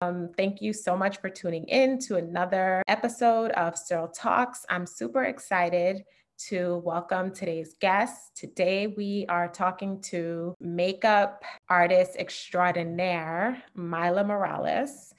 [0.00, 4.64] Um, thank you so much for tuning in to another episode of Still Talks.
[4.68, 6.04] I'm super excited
[6.46, 8.36] to welcome today's guest.
[8.36, 15.12] Today, we are talking to makeup artist extraordinaire, Mylah Morales.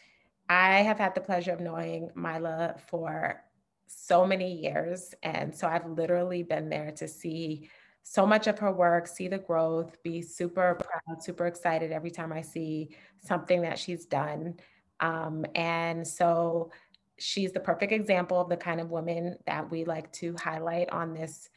[0.47, 3.43] I have had the pleasure of knowing Mylah for
[3.87, 5.13] so many years.
[5.23, 7.69] And so I've literally been there to see
[8.03, 12.33] so much of her work, see the growth, be super proud, super excited every time
[12.33, 12.89] I see
[13.19, 14.55] something that she's done.
[14.99, 16.71] Um, and so
[17.17, 21.13] she's the perfect example of the kind of woman that we like to highlight on
[21.13, 21.49] this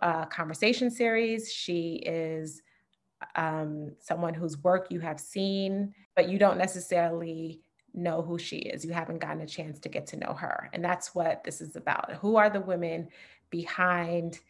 [0.00, 1.52] uh, conversation series.
[1.52, 2.62] She is
[3.36, 7.60] um, someone whose work you have seen, but you don't necessarily
[7.92, 8.84] know who she is.
[8.84, 10.68] You haven't gotten a chance to get to know her.
[10.72, 12.14] And that's what this is about.
[12.14, 13.08] Who are the women
[13.50, 14.40] behind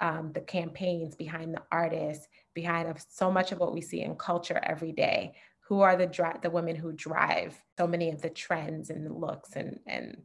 [0.00, 4.60] um, the campaigns, behind the artists, behind so much of what we see in culture
[4.62, 5.34] every day?
[5.60, 9.12] Who are the dri- the women who drive so many of the trends and the
[9.12, 10.22] looks and and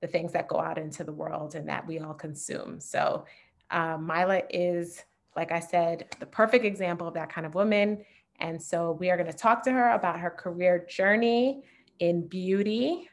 [0.00, 2.80] the things that go out into the world and that we all consume?
[2.80, 3.24] So
[3.70, 5.04] um, Mylah is,
[5.36, 8.04] like I said, the perfect example of that kind of woman.
[8.40, 11.62] And so we are going to talk to her about her career journey
[11.98, 13.08] in beauty,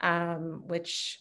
[0.00, 1.20] um, which,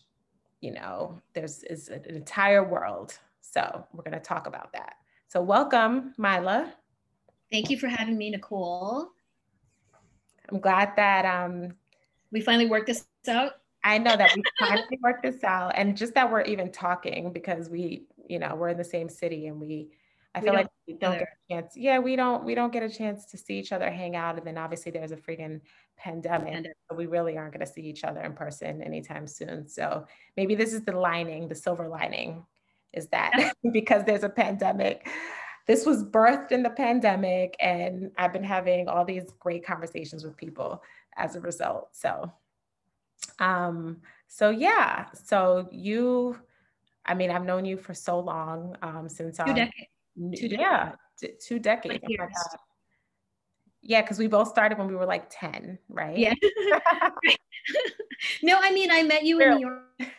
[0.61, 3.17] you know, there's is an entire world.
[3.57, 4.97] So we're going to talk about that.
[5.29, 6.69] So welcome, Mylah.
[7.51, 9.09] Thank you for having me, Nicole.
[10.49, 11.73] I'm glad that um,
[12.31, 13.53] we finally worked this out.
[13.83, 17.67] I know that we finally worked this out, and just that we're even talking because
[17.67, 19.89] we, you know, we're in the same city and we
[20.35, 21.73] I feel like we don't get a chance.
[21.75, 24.45] Yeah, we don't we don't get a chance to see each other, hang out, and
[24.45, 25.61] then obviously there's a freaking
[25.97, 26.53] pandemic.
[26.53, 29.67] And so we really aren't going to see each other in person anytime soon.
[29.67, 30.05] So
[30.35, 32.45] maybe this is the lining, the silver lining,
[32.93, 35.07] is that because there's a pandemic.
[35.65, 40.37] This was birthed in the pandemic, and I've been having all these great conversations with
[40.37, 40.81] people
[41.17, 41.89] as a result.
[41.91, 42.31] So,
[43.39, 45.07] um, so yeah.
[45.13, 46.37] So you,
[47.05, 49.89] I mean, I've known you for so long um, since two decades
[50.35, 50.93] two yeah,
[51.39, 52.03] two decades.
[52.19, 52.27] Oh
[53.81, 56.17] yeah, because we both started when we were like 10, right?
[56.17, 56.33] Yeah.
[58.43, 60.11] no, I mean, I met you in New York.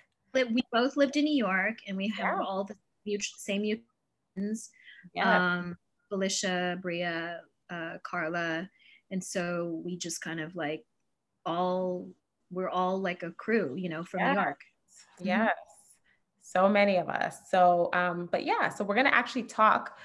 [0.45, 2.45] We both lived in New York and we have yeah.
[2.45, 4.71] all the mutual, same mutants.
[5.15, 5.57] Yeah.
[5.59, 5.77] Um,
[6.09, 7.41] Felicia, Bria,
[7.71, 8.69] uh, Carla.
[9.11, 10.85] And so we just kind of like
[11.47, 12.09] all,
[12.51, 14.35] we're all like a crew, you know, from yes.
[14.37, 14.61] New York.
[15.21, 15.53] Yes
[16.49, 17.41] so many of us.
[17.51, 19.99] So, um, but yeah, so we're gonna actually talk.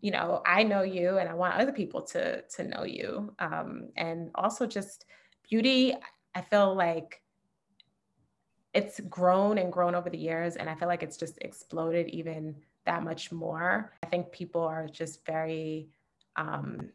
[0.00, 3.88] You know, I know you, and I want other people to to know you, um,
[3.96, 5.04] and also just
[5.48, 5.94] beauty.
[6.34, 7.21] I feel like
[8.74, 12.56] it's grown and grown over the years, and I feel like it's just exploded even
[12.86, 13.92] that much more.
[14.02, 15.88] I think people are just very,
[16.36, 16.90] um,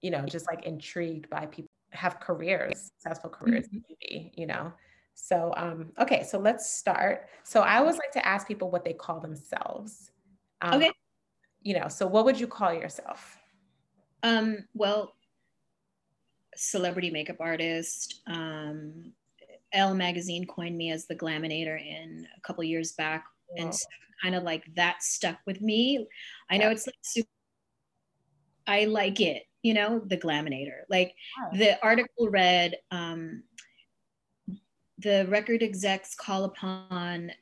[0.00, 3.78] you know, just like intrigued by people have careers, successful careers mm-hmm.
[3.88, 4.32] beauty.
[4.36, 4.72] You know,
[5.14, 7.28] so, um, okay, so let's start.
[7.44, 10.10] So, I always like to ask people what they call themselves.
[10.62, 10.92] Um, okay.
[11.62, 13.38] You know, so what would you call yourself?
[14.22, 15.14] Um, well,
[16.56, 18.22] celebrity makeup artist.
[18.26, 19.12] Um,
[19.72, 23.24] Elle magazine coined me as the glaminator in a couple years back,
[23.56, 23.86] and so
[24.22, 26.06] kind of like that stuck with me.
[26.50, 27.28] I know it's like super.
[28.66, 30.82] I like it, you know, the glaminator.
[30.88, 31.14] Like
[31.52, 33.42] the article read, um,
[34.98, 37.32] the record execs call upon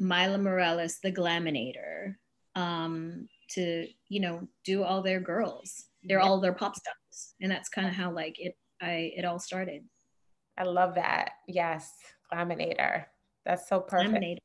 [0.00, 2.16] Mylah Morales, the glaminator,
[2.54, 5.86] um, to you know do all their girls.
[6.04, 9.38] They're all their pop stars, and that's kind of how like it I it all
[9.38, 9.84] started.
[10.58, 11.30] I love that.
[11.46, 11.92] Yes,
[12.32, 13.06] glaminator.
[13.44, 14.14] That's so perfect.
[14.14, 14.38] Glaminator.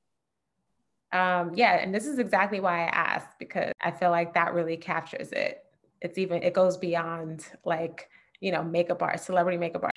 [1.14, 4.78] Um, yeah, and this is exactly why I asked because I feel like that really
[4.78, 5.64] captures it.
[6.02, 8.10] It's even it goes beyond like
[8.40, 9.94] you know makeup art, celebrity makeup art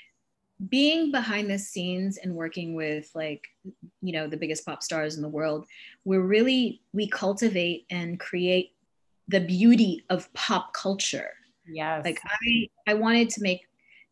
[0.68, 3.46] being behind the scenes and working with like
[4.02, 5.66] you know the biggest pop stars in the world
[6.04, 8.72] we're really we cultivate and create
[9.28, 11.30] the beauty of pop culture
[11.66, 13.62] yeah like i i wanted to make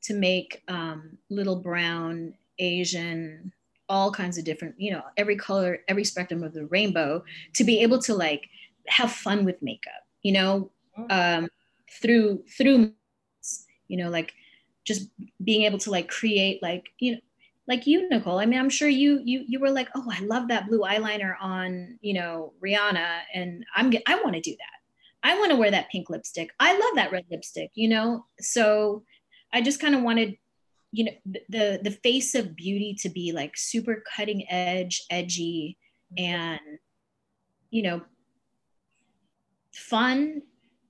[0.02, 3.52] to make um, little brown asian
[3.88, 7.22] all kinds of different you know every color every spectrum of the rainbow
[7.54, 8.48] to be able to like
[8.86, 10.70] have fun with makeup you know?
[10.98, 11.12] Mm.
[11.44, 11.48] um,
[12.02, 12.92] through through
[13.86, 14.32] you know like
[14.84, 15.08] just
[15.44, 17.18] being able to like create like you know
[17.66, 20.48] like you nicole i mean i'm sure you you you were like oh i love
[20.48, 24.78] that blue eyeliner on you know rihanna and i'm i want to do that.
[25.20, 26.50] I want to wear that pink lipstick.
[26.60, 28.24] I love that red lipstick you know?
[28.40, 29.02] So
[29.52, 30.36] i just kind of wanted
[30.92, 31.12] you know
[31.48, 35.76] the the face of beauty to be like super cutting edge edgy
[36.16, 36.60] and
[37.70, 38.00] you know
[39.72, 40.42] fun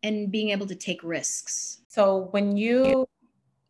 [0.02, 3.06] and being able to take risks so when you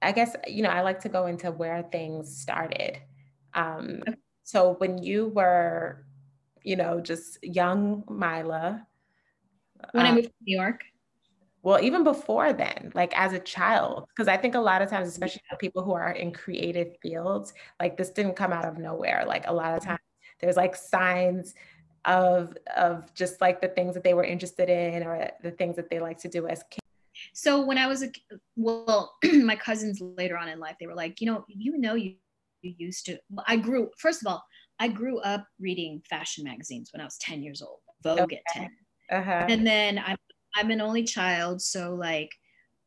[0.01, 2.99] I guess, you know, I like to go into where things started.
[3.55, 4.03] Um,
[4.45, 6.05] so when you were,
[6.63, 8.85] you know, just young Mylah.
[9.93, 10.83] When um, I moved to New York?
[11.63, 15.09] Well, even before then, like as a child, because I think a lot of times,
[15.09, 19.25] especially people who are in creative fields, like this didn't come out of nowhere.
[19.27, 20.01] Like a lot of times
[20.41, 21.55] there's like signs
[22.05, 25.91] of of just like the things that they were interested in or the things that
[25.91, 26.81] they like to do as kids.
[27.33, 28.13] So when I was a
[28.57, 32.15] well, my cousins later on in life, they were like, you know, you know, you,
[32.63, 33.19] you used to.
[33.47, 34.45] I grew first of all,
[34.79, 38.41] I grew up reading fashion magazines when I was ten years old, Vogue okay.
[38.55, 38.71] at 10
[39.11, 39.47] uh-huh.
[39.49, 40.17] and then I'm
[40.55, 42.31] I'm an only child, so like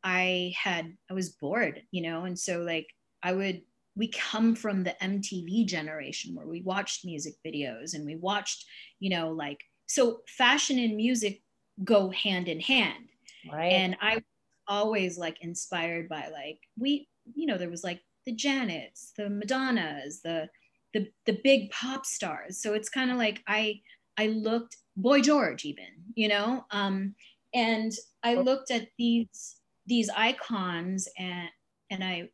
[0.03, 2.87] I had I was bored, you know, and so like
[3.23, 3.61] I would
[3.95, 8.65] we come from the MTV generation where we watched music videos and we watched,
[8.99, 11.41] you know, like so fashion and music
[11.83, 13.09] go hand in hand.
[13.51, 13.73] Right.
[13.73, 14.23] And I was
[14.67, 20.21] always like inspired by like we, you know, there was like the Janets, the Madonnas,
[20.21, 20.49] the
[20.93, 22.61] the the big pop stars.
[22.61, 23.81] So it's kind of like I
[24.17, 27.15] I looked Boy George even, you know, um,
[27.53, 27.91] and
[28.23, 31.49] I looked at these these icons and
[31.89, 32.29] and I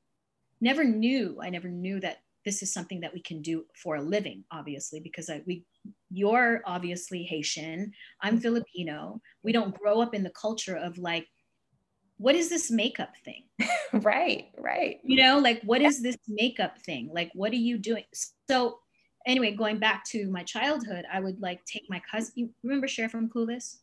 [0.62, 4.02] never knew I never knew that this is something that we can do for a
[4.02, 5.66] living obviously because I, we
[6.10, 7.92] you're obviously Haitian
[8.22, 8.42] I'm mm-hmm.
[8.42, 9.22] Filipino.
[9.44, 11.28] We don't grow up in the culture of like
[12.18, 13.44] what is this makeup thing?
[13.94, 15.00] Right right.
[15.04, 17.10] You know like what is this makeup thing?
[17.14, 18.04] Like what are you doing?
[18.50, 18.80] So
[19.26, 23.10] anyway going back to my childhood I would like take my cousin you remember Cher
[23.10, 23.78] from Clueless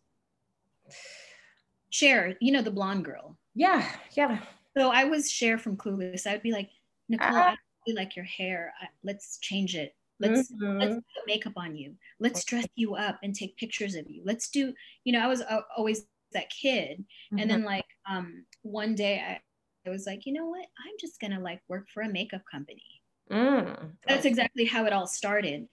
[1.99, 4.41] Cher you know the blonde girl yeah yeah
[4.76, 6.26] so I was Cher from Clueless.
[6.26, 6.69] I'd be like,
[7.08, 7.50] Nicole, ah.
[7.50, 7.56] I
[7.87, 8.73] really like your hair.
[8.81, 9.94] I, let's change it.
[10.20, 10.79] Let's mm-hmm.
[10.79, 11.94] let's put makeup on you.
[12.20, 14.23] Let's dress you up and take pictures of you.
[14.25, 14.73] Let's do.
[15.05, 17.38] You know, I was uh, always that kid, mm-hmm.
[17.38, 17.69] and then mm-hmm.
[17.69, 19.40] like um one day I,
[19.88, 20.64] I was like, you know what?
[20.64, 22.85] I'm just gonna like work for a makeup company.
[23.31, 23.93] Mm.
[24.06, 25.67] That's exactly how it all started,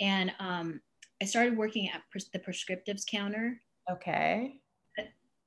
[0.00, 0.80] and um
[1.20, 3.60] I started working at pres- the prescriptives counter.
[3.90, 4.61] Okay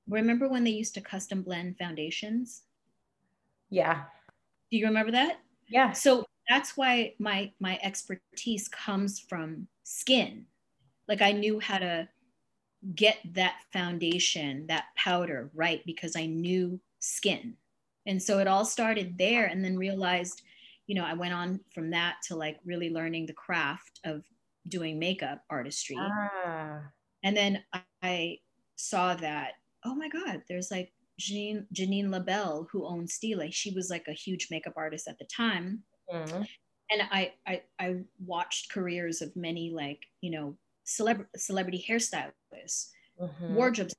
[0.08, 2.64] remember when they used to custom blend foundations?
[3.70, 4.04] Yeah.
[4.72, 5.40] Do you remember that?
[5.68, 5.94] Yeah.
[5.94, 10.46] So that's why my my expertise comes from skin.
[11.08, 12.08] Like I knew how to
[12.94, 17.56] get that foundation, that powder right because I knew skin.
[18.06, 20.44] And so it all started there and then realized,
[20.86, 24.24] you know, I went on from that to like really learning the craft of
[24.68, 25.98] doing makeup artistry.
[26.00, 26.82] Ah.
[27.24, 27.64] And then
[28.04, 28.40] I
[28.76, 29.54] saw that
[29.86, 33.52] oh my God, there's like Jeanine, Jeanine Lobell who owns Stila.
[33.52, 35.84] She was like a huge makeup artist at the time.
[36.14, 36.44] Mm-hmm.
[36.92, 42.90] And I, I, I watched careers of many like, you know, celeb- celebrity hairstylists,
[43.20, 43.56] mm-hmm.
[43.56, 43.90] wardrobe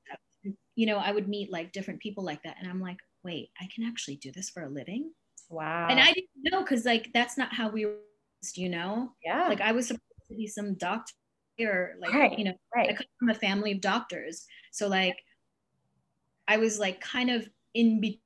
[0.75, 2.57] You know, I would meet like different people like that.
[2.59, 5.11] And I'm like, wait, I can actually do this for a living.
[5.49, 5.87] Wow.
[5.89, 7.97] And I didn't know because like that's not how we were,
[8.55, 9.11] you know?
[9.25, 9.47] Yeah.
[9.47, 11.13] Like I was supposed to be some doctor
[11.59, 12.37] or like, right.
[12.37, 12.89] you know, right.
[12.89, 14.45] I come from a family of doctors.
[14.71, 15.17] So like
[16.47, 18.19] I was like kind of in between,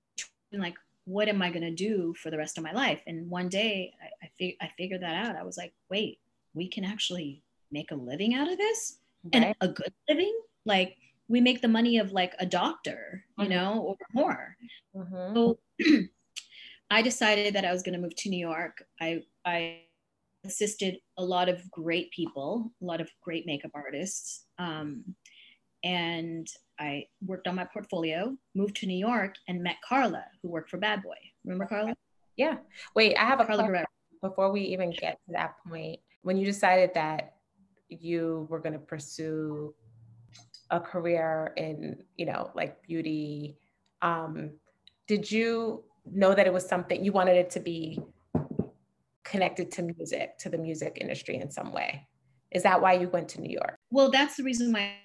[0.53, 0.75] like,
[1.05, 3.01] what am I going to do for the rest of my life?
[3.07, 5.35] And one day I, I, fig- I figured that out.
[5.35, 6.19] I was like, wait,
[6.53, 8.97] we can actually make a living out of this
[9.33, 9.43] right.
[9.43, 10.39] and a good living.
[10.65, 10.97] Like,
[11.27, 13.53] we make the money of like a doctor, you mm-hmm.
[13.53, 14.57] know, or more.
[14.95, 15.33] Mm-hmm.
[15.33, 15.59] So
[16.91, 18.83] I decided that I was going to move to New York.
[18.99, 19.81] I, I
[20.43, 24.45] assisted a lot of great people, a lot of great makeup artists.
[24.59, 25.15] Um,
[25.83, 26.47] and
[26.79, 30.77] I worked on my portfolio, moved to New York, and met Carla, who worked for
[30.77, 31.15] Bad Boy.
[31.43, 31.95] Remember Carla?
[32.37, 32.57] Yeah.
[32.95, 33.85] Wait, I have a Carla question
[34.21, 35.99] before we even get to that point.
[36.23, 37.35] When you decided that
[37.89, 39.73] you were going to pursue
[40.69, 43.57] a career in, you know, like beauty,
[44.01, 44.51] um,
[45.07, 47.99] did you know that it was something you wanted it to be
[49.23, 52.07] connected to music, to the music industry in some way?
[52.51, 53.77] Is that why you went to New York?
[53.91, 54.95] Well, that's the reason why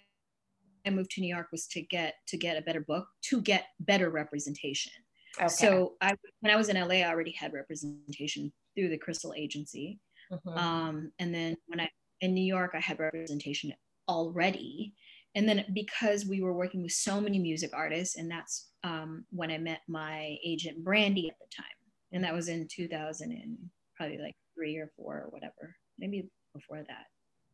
[0.87, 3.67] I moved to New York was to get to get a better book, to get
[3.81, 4.93] better representation.
[5.39, 5.49] Okay.
[5.49, 9.99] So I when I was in LA, I already had representation through the Crystal Agency,
[10.33, 10.59] mm-hmm.
[10.59, 11.91] um, and then when I
[12.21, 13.73] in New York, I had representation
[14.09, 14.95] already.
[15.35, 19.51] And then because we were working with so many music artists, and that's um, when
[19.51, 21.67] I met my agent Brandy at the time,
[22.13, 23.59] and that was in 2000 and
[23.97, 27.07] probably like three or four or whatever, maybe before that,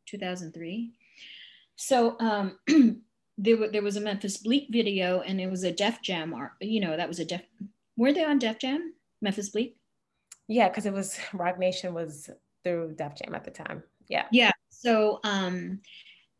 [0.07, 0.93] 2003.
[1.75, 2.59] So um,
[3.43, 6.81] there, there was a Memphis Bleek video and it was a Def Jam art, you
[6.81, 7.43] know, that was a Def,
[7.97, 9.75] were they on Def Jam, Memphis Bleek?
[10.49, 12.31] Yeah, because it was Roc Nation was
[12.63, 13.83] through Def Jam at the time.
[14.09, 14.27] Yeah.
[14.31, 14.53] Yeah.
[14.71, 15.81] So um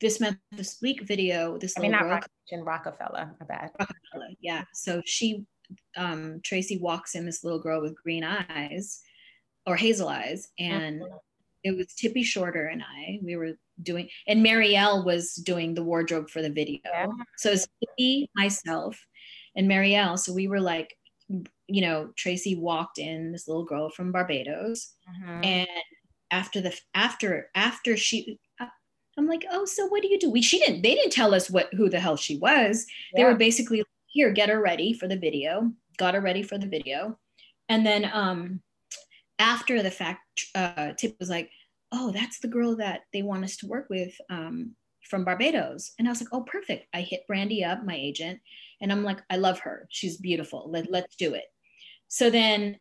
[0.01, 3.71] this Memphis Bleek video, this I mean, not Roc Nation, Roc-A-Fella, my bad.
[3.79, 4.65] Roc-A-Fella, yeah.
[4.73, 5.45] So she
[5.97, 9.01] um, Tracy walks in this little girl with green eyes
[9.65, 11.15] or hazel eyes, and mm-hmm.
[11.65, 13.21] It was Tippi Shorter and I.
[13.23, 13.53] We were
[13.83, 16.81] doing, and Mariel was doing the wardrobe for the video.
[16.85, 17.07] Yeah.
[17.39, 18.99] So it's Tippi, myself,
[19.57, 20.17] and Mariel.
[20.17, 20.97] So we were like,
[21.69, 25.45] you know, Tracy walked in, this little girl from Barbados, mm-hmm.
[25.45, 25.69] and
[26.31, 28.39] after the after after she
[29.19, 30.31] I'm like, oh, so what do you do?
[30.31, 32.87] We she didn't they didn't tell us what who the hell she was.
[33.13, 33.21] Yeah.
[33.21, 36.67] They were basically here, get her ready for the video, got her ready for the
[36.67, 37.19] video.
[37.69, 38.61] And then um
[39.43, 41.51] after the fact, uh Tip was like,
[41.91, 44.75] oh, that's the girl that they want us to work with um
[45.11, 45.93] from Barbados.
[45.99, 46.87] And I was like, oh, perfect.
[46.95, 48.41] I hit Brandy up, my agent,
[48.81, 49.87] and I'm like, I love her.
[49.91, 50.71] She's beautiful.
[50.71, 51.45] Let, let's do it.
[52.09, 52.79] So then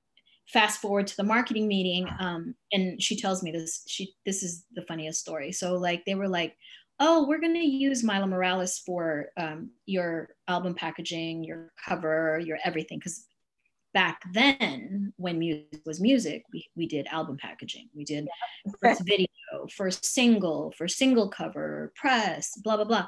[0.48, 4.66] fast forward to the marketing meeting um, and she tells me this she this is
[4.74, 6.58] the funniest story so like they were like
[7.00, 12.58] oh we're going to use mylah morales for um, your album packaging your cover your
[12.66, 13.26] everything because
[13.94, 18.72] back then when music was music we, we did album packaging we did yeah.
[18.82, 19.28] first video
[19.70, 23.08] first single for single cover press blah blah blah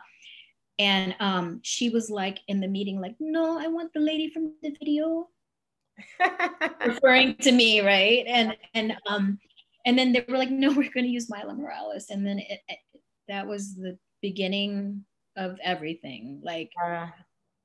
[0.80, 4.54] and um, she was like in the meeting like no i want the lady from
[4.62, 5.28] the video
[6.86, 8.26] referring to me, right?
[8.28, 9.40] And and um
[9.86, 12.60] and then they were like, no, we're going to use Mylah Morales, and then it,
[12.70, 12.80] it,
[13.28, 15.04] that was the beginning
[15.36, 16.40] of everything.
[16.42, 17.08] Like, uh,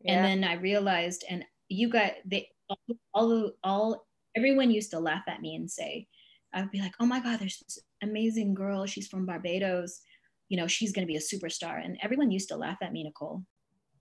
[0.00, 0.12] yeah.
[0.12, 2.78] and then I realized, and you got they all,
[3.14, 4.06] all all
[4.36, 6.06] everyone used to laugh at me and say,
[6.52, 8.86] I'd be like, oh my God, there's this amazing girl.
[8.86, 10.00] She's from Barbados.
[10.48, 11.84] You know, she's going to be a superstar.
[11.84, 13.42] And everyone used to laugh at me, Nicole.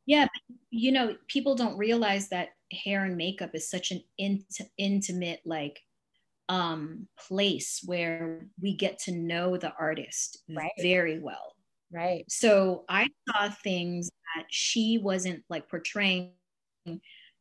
[0.05, 0.27] Yeah,
[0.69, 5.79] you know, people don't realize that hair and makeup is such an int- intimate like
[6.49, 10.71] um place where we get to know the artist right.
[10.79, 11.55] very well.
[11.91, 12.23] Right.
[12.29, 16.31] So I saw things that she wasn't like portraying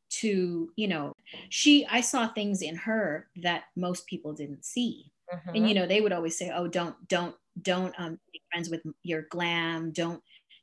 [0.09, 1.13] to, you know,
[1.49, 5.11] she I saw things in her that most people didn't see.
[5.33, 5.57] Mm-hmm.
[5.57, 8.83] And you know, they would always say, "Oh, don't don't don't um be friends with
[9.03, 10.23] your glam, don't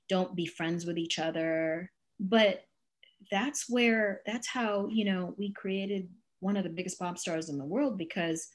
[0.10, 2.64] don't be friends with each other." But
[3.32, 6.10] that's where that's how you know we created
[6.40, 8.48] one of the biggest pop stars in the world because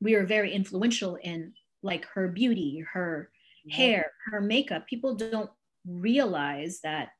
[0.00, 1.52] we were very influential in
[1.82, 3.30] like her beauty her
[3.70, 5.50] hair her makeup people don't
[5.86, 7.10] realize that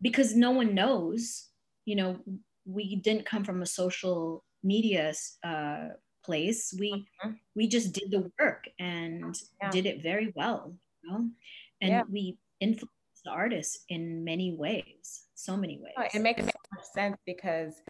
[0.00, 1.48] because no one knows
[1.86, 2.18] you know
[2.66, 5.14] we didn't come from a social media
[5.44, 5.88] uh,
[6.22, 7.32] place we uh-huh.
[7.54, 9.70] we just did the work and yeah.
[9.70, 11.28] did it very well you know
[11.80, 12.02] and yeah.
[12.10, 12.90] we influenced
[13.24, 16.10] the artists in many ways so many ways.
[16.14, 17.82] it makes so much sense because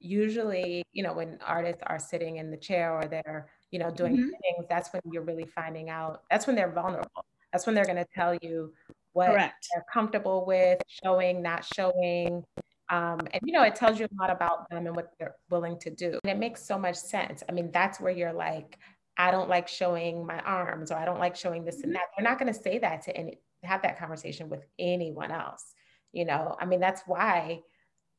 [0.00, 4.14] usually, you know, when artists are sitting in the chair or they're, you know, doing
[4.14, 4.28] mm-hmm.
[4.28, 7.24] things, that's when you're really finding out, that's when they're vulnerable.
[7.52, 8.72] That's when they're going to tell you
[9.12, 9.66] what Correct.
[9.72, 12.44] they're comfortable with, showing, not showing.
[12.90, 15.78] Um, and, you know, it tells you a lot about them and what they're willing
[15.80, 16.18] to do.
[16.24, 17.42] And it makes so much sense.
[17.48, 18.78] I mean, that's where you're like,
[19.16, 21.92] I don't like showing my arms or I don't like showing this and mm-hmm.
[21.94, 22.02] that.
[22.16, 25.74] They're not going to say that to any, have that conversation with anyone else
[26.12, 27.60] you know i mean that's why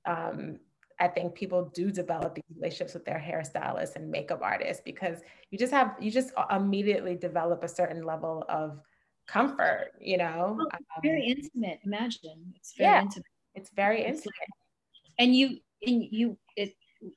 [0.06, 0.58] um,
[1.00, 5.20] i think people do develop these relationships with their hairstylists and makeup artists because
[5.52, 8.80] you just have you just immediately develop a certain level of
[9.28, 14.20] comfort you know oh, very um, intimate imagine it's very yeah, intimate it's very it's
[14.20, 14.59] intimate like,
[15.20, 16.74] and you and you it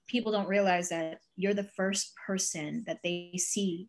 [0.07, 3.89] people don't realize that you're the first person that they see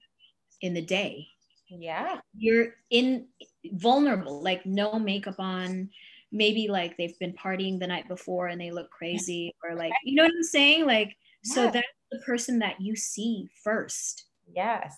[0.62, 1.28] in the day.
[1.70, 2.20] Yeah.
[2.38, 3.28] You're in
[3.74, 5.90] vulnerable like no makeup on.
[6.32, 10.16] Maybe like they've been partying the night before and they look crazy or like you
[10.16, 10.86] know what i'm saying?
[10.86, 11.54] Like yeah.
[11.54, 14.26] so that's the person that you see first.
[14.56, 14.96] Yes.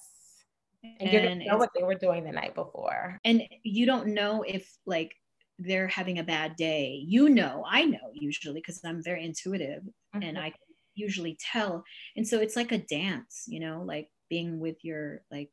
[0.99, 3.19] And, you don't know what they were doing the night before.
[3.25, 5.15] And you don't know if like
[5.59, 7.03] they're having a bad day.
[7.07, 10.23] You know i know usually because i'm very intuitive mm-hmm.
[10.23, 10.53] and i
[10.97, 11.83] usually tell.
[12.15, 15.51] And so it's like a dance you know like being with your like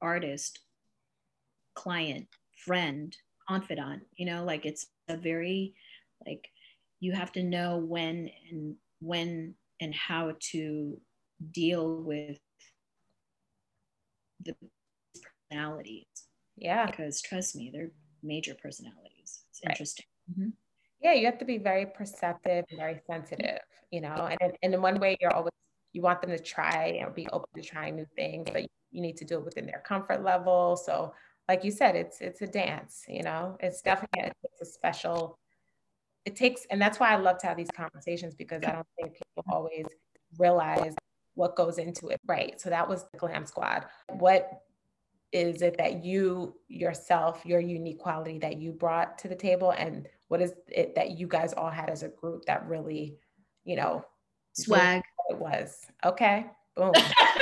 [0.00, 0.58] artist
[1.74, 2.26] client
[2.64, 3.16] friend
[3.48, 5.74] confidant you know like it's a very
[6.26, 6.48] like
[7.00, 11.00] you have to know when and when and how to
[11.50, 12.38] deal with
[14.44, 14.54] the
[15.50, 16.06] personalities.
[16.56, 16.86] Yeah.
[16.86, 17.90] Because trust me they're
[18.22, 19.11] major personalities
[19.64, 19.72] right.
[19.72, 20.50] interesting mm-hmm.
[21.00, 23.58] yeah you have to be very perceptive and very sensitive
[23.90, 25.52] you know and, and in one way you're always
[25.92, 29.16] you want them to try and be open to trying new things but you need
[29.16, 31.12] to do it within their comfort level so
[31.48, 35.38] like you said, it's it's a dance, you know, it's definitely a, it's a special,
[36.24, 39.14] it takes, and that's why I love to have these conversations because I don't think
[39.14, 39.86] people always
[40.38, 40.94] realize
[41.34, 42.20] what goes into it.
[42.26, 42.60] Right.
[42.60, 43.86] So that was the Glam Squad.
[44.08, 44.48] What
[45.32, 49.70] is it that you yourself, your unique quality that you brought to the table?
[49.70, 53.16] And what is it that you guys all had as a group that really,
[53.64, 54.04] you know,
[54.52, 55.02] swag.
[55.28, 56.46] It was okay.
[56.76, 56.92] Boom.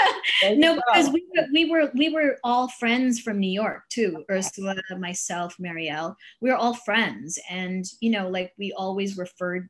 [0.56, 4.25] no, because we were, we were we were all friends from New York too.
[4.30, 6.16] Ursula, myself, Mariel.
[6.40, 9.68] We were all friends, and you know, like we always referred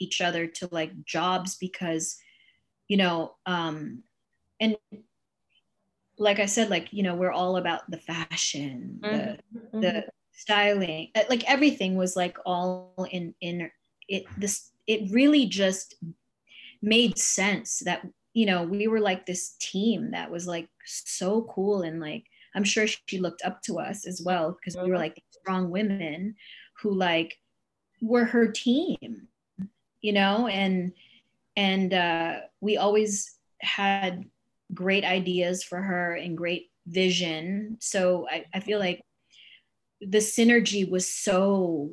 [0.00, 2.16] each other to like jobs because,
[2.88, 4.02] you know, um,
[4.60, 4.76] and
[6.18, 9.16] like I said, like you know, we're all about the fashion, mm-hmm.
[9.16, 10.08] the the mm-hmm.
[10.32, 13.70] styling, uh, like everything was like all in in
[14.08, 14.24] it.
[14.38, 15.94] This it really just
[16.82, 21.82] made sense that you know we were like this team that was like so cool
[21.82, 25.22] and like i'm sure she looked up to us as well because we were like
[25.30, 26.34] strong women
[26.82, 27.38] who like
[28.02, 29.26] were her team
[30.02, 30.92] you know and
[31.56, 34.24] and uh we always had
[34.74, 39.02] great ideas for her and great vision so i, I feel like
[40.00, 41.90] the synergy was so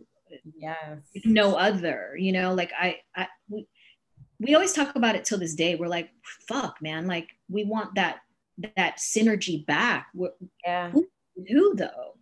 [0.58, 3.68] yes no other you know like i i we,
[4.42, 5.76] we always talk about it till this day.
[5.76, 6.10] We're like,
[6.48, 8.20] fuck, man, like we want that
[8.76, 10.08] that synergy back.
[10.66, 10.90] yeah.
[10.90, 11.08] Who,
[11.48, 12.16] who, though?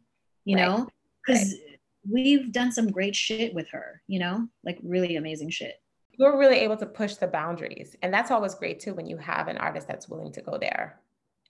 [0.46, 0.66] You right.
[0.66, 0.88] know,
[1.26, 1.80] because right.
[2.10, 4.02] we've done some great shit with her.
[4.08, 5.76] You know, like really amazing shit.
[6.20, 9.48] You're really able to push the boundaries, and that's always great too when you have
[9.48, 11.00] an artist that's willing to go there.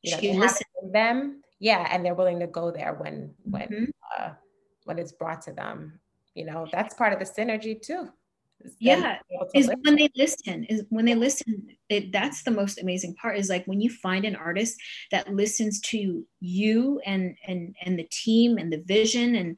[0.03, 3.85] You know, you listen them, yeah, and they're willing to go there when when mm-hmm.
[4.17, 4.29] uh,
[4.85, 5.99] when it's brought to them.
[6.35, 8.09] You know, that's part of the synergy too
[8.79, 9.17] yeah
[9.53, 13.49] is when they listen is when they listen it, that's the most amazing part is
[13.49, 14.77] like when you find an artist
[15.11, 19.57] that listens to you and and and the team and the vision and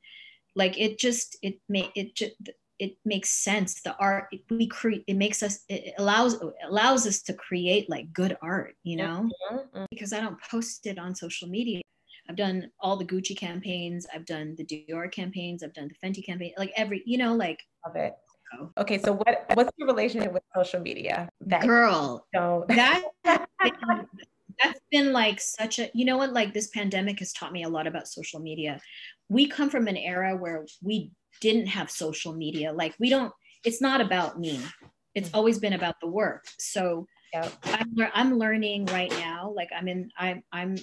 [0.55, 2.33] like it just it may it just
[2.81, 7.05] it makes sense the art it, we create it makes us it allows it allows
[7.05, 9.85] us to create like good art you know mm-hmm.
[9.91, 11.81] because i don't post it on social media
[12.29, 14.05] I've done all the Gucci campaigns.
[14.13, 15.63] I've done the Dior campaigns.
[15.63, 16.53] I've done the Fenty campaign.
[16.57, 18.13] Like every, you know, like love it.
[18.77, 21.29] Okay, so what what's your relationship with social media?
[21.41, 27.33] That Girl, that that's been like such a you know what like this pandemic has
[27.33, 28.79] taught me a lot about social media.
[29.29, 32.73] We come from an era where we didn't have social media.
[32.73, 33.33] Like we don't.
[33.63, 34.59] It's not about me.
[35.13, 35.37] It's mm-hmm.
[35.37, 36.45] always been about the work.
[36.59, 37.53] So yep.
[37.63, 39.53] I'm I'm learning right now.
[39.55, 40.77] Like I'm in I'm I'm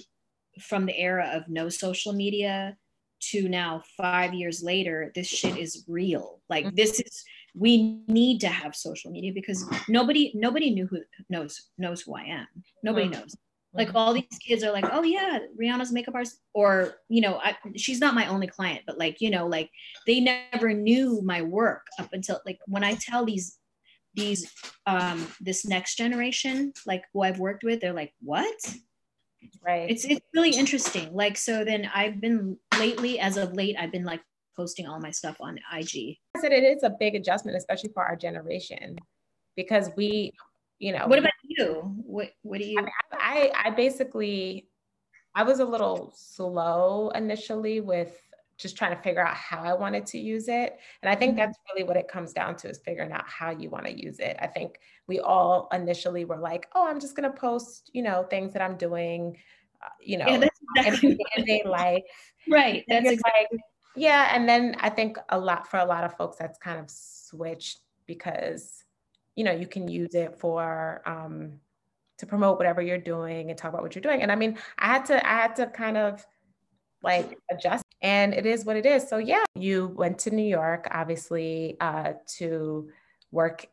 [0.59, 2.77] from the era of no social media
[3.21, 6.75] to now five years later this shit is real like mm-hmm.
[6.75, 12.01] this is we need to have social media because nobody nobody knew who knows knows
[12.01, 12.47] who I am.
[12.83, 13.19] Nobody mm-hmm.
[13.19, 13.35] knows.
[13.73, 17.55] Like all these kids are like, oh yeah, Rihanna's makeup artist, or you know, I,
[17.75, 19.69] she's not my only client, but like you know, like
[20.07, 23.57] they never knew my work up until like when I tell these
[24.15, 24.51] these
[24.87, 28.57] um this next generation like who I've worked with, they're like, what?
[29.65, 29.89] Right.
[29.89, 31.13] It's it's really interesting.
[31.13, 34.21] Like so, then I've been lately, as of late, I've been like
[34.55, 36.17] posting all my stuff on IG.
[36.35, 38.97] I said it is a big adjustment, especially for our generation,
[39.55, 40.33] because we,
[40.79, 41.07] you know.
[41.07, 41.95] What about you?
[42.05, 42.79] What What do you?
[42.79, 44.67] I, mean, I, I basically,
[45.35, 48.19] I was a little slow initially with
[48.59, 50.77] just trying to figure out how I wanted to use it.
[51.01, 51.39] And I think mm-hmm.
[51.39, 54.19] that's really what it comes down to is figuring out how you want to use
[54.19, 54.35] it.
[54.41, 58.23] I think we all initially were like, oh, I'm just going to post, you know,
[58.29, 59.37] things that I'm doing,
[59.81, 60.45] uh, you know, yeah,
[60.75, 62.03] that's exactly life.
[62.49, 62.83] Right.
[62.89, 63.47] That's exactly.
[63.53, 63.61] Like,
[63.95, 64.35] yeah.
[64.35, 67.79] And then I think a lot for a lot of folks that's kind of switched
[68.07, 68.78] because,
[69.39, 71.53] you know, you can use it for um
[72.17, 74.21] to promote whatever you're doing and talk about what you're doing.
[74.21, 76.25] And I mean, I had to I had to kind of
[77.01, 79.07] like adjust and it is what it is.
[79.07, 82.89] So yeah, you went to New York obviously uh to
[83.31, 83.65] work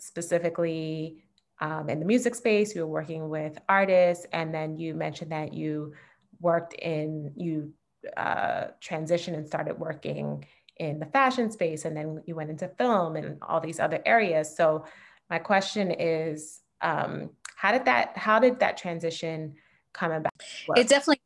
[0.00, 1.22] specifically
[1.60, 2.74] um, in the music space.
[2.74, 5.94] You were working with artists, and then you mentioned that you
[6.40, 7.72] worked in you
[8.16, 10.44] uh, transitioned and started working
[10.78, 14.54] in the fashion space, and then you went into film and all these other areas.
[14.54, 14.84] So
[15.30, 19.54] my question is, um, how did that how did that transition
[19.92, 20.32] come about?
[20.76, 21.20] It definitely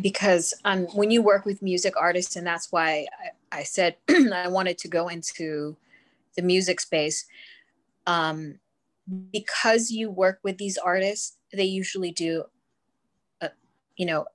[0.00, 3.06] because um, when you work with music artists, and that's why
[3.52, 5.76] I, I said I wanted to go into
[6.36, 7.26] the music space.
[8.06, 8.58] Um,
[9.32, 12.44] because you work with these artists, they usually do,
[13.40, 13.48] uh,
[13.96, 14.26] you know,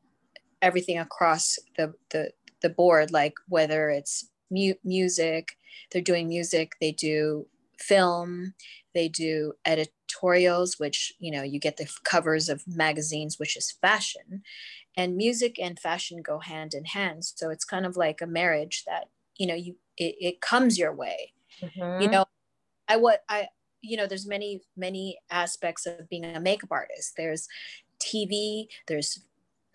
[0.62, 5.58] everything across the the, the board like whether it's mu- music.
[5.92, 6.74] They're doing music.
[6.80, 7.48] They do
[7.80, 8.54] film.
[8.94, 14.44] They do editorials which you know you get the covers of magazines which is fashion.
[14.98, 17.24] And music and fashion go hand in hand.
[17.24, 20.94] So it's kind of like a marriage that you know you it, it comes your
[20.94, 21.34] way.
[21.62, 22.02] Mm-hmm.
[22.02, 22.26] you know
[22.88, 23.50] i what i
[23.82, 27.14] you know there's many many aspects of being a makeup artist.
[27.18, 27.48] There's
[28.00, 29.20] tv there's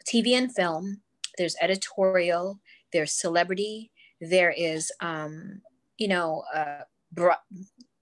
[0.07, 1.01] TV and film,
[1.37, 2.61] there's editorial,
[2.93, 5.62] there's celebrity, there is, um,
[5.98, 7.35] you know, uh, bro-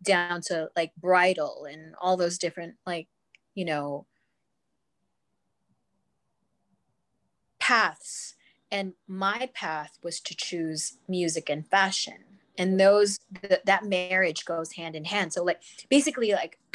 [0.03, 3.09] down to like bridal and all those different like
[3.55, 4.07] you know
[7.65, 8.35] paths.
[8.71, 12.19] And my path was to choose music and fashion.
[12.59, 15.33] And those th- that marriage goes hand in hand.
[15.33, 16.59] So like basically like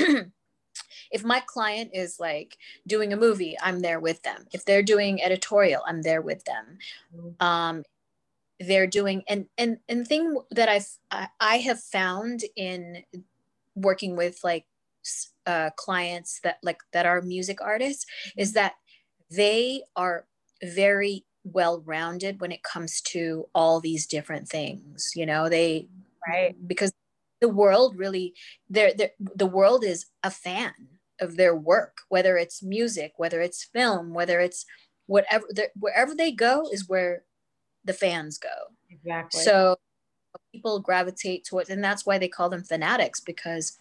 [1.11, 4.45] if my client is like doing a movie i'm there with them.
[4.51, 6.79] If they're doing editorial i'm there with them.
[7.15, 7.45] Mm-hmm.
[7.45, 7.83] um
[8.59, 10.87] they're doing and and and thing that i've
[11.39, 13.03] i have found in
[13.75, 14.65] working with like
[15.45, 18.05] uh, clients that like that are music artists
[18.37, 18.73] is that
[19.31, 20.25] they are
[20.61, 25.49] very well rounded when it comes to all these different things you know?
[25.49, 25.87] They
[26.27, 26.55] right.
[26.67, 26.91] because
[27.39, 28.33] the world really
[28.69, 30.73] they're, they're, the world is a fan
[31.21, 34.65] of their work whether it's music whether it's film whether it's
[35.07, 35.45] whatever
[35.75, 37.23] wherever they go is where
[37.85, 38.49] the fans go.
[38.89, 39.41] Exactly.
[39.41, 39.77] So
[40.51, 43.77] people gravitate towards and that's why they call them fanatics because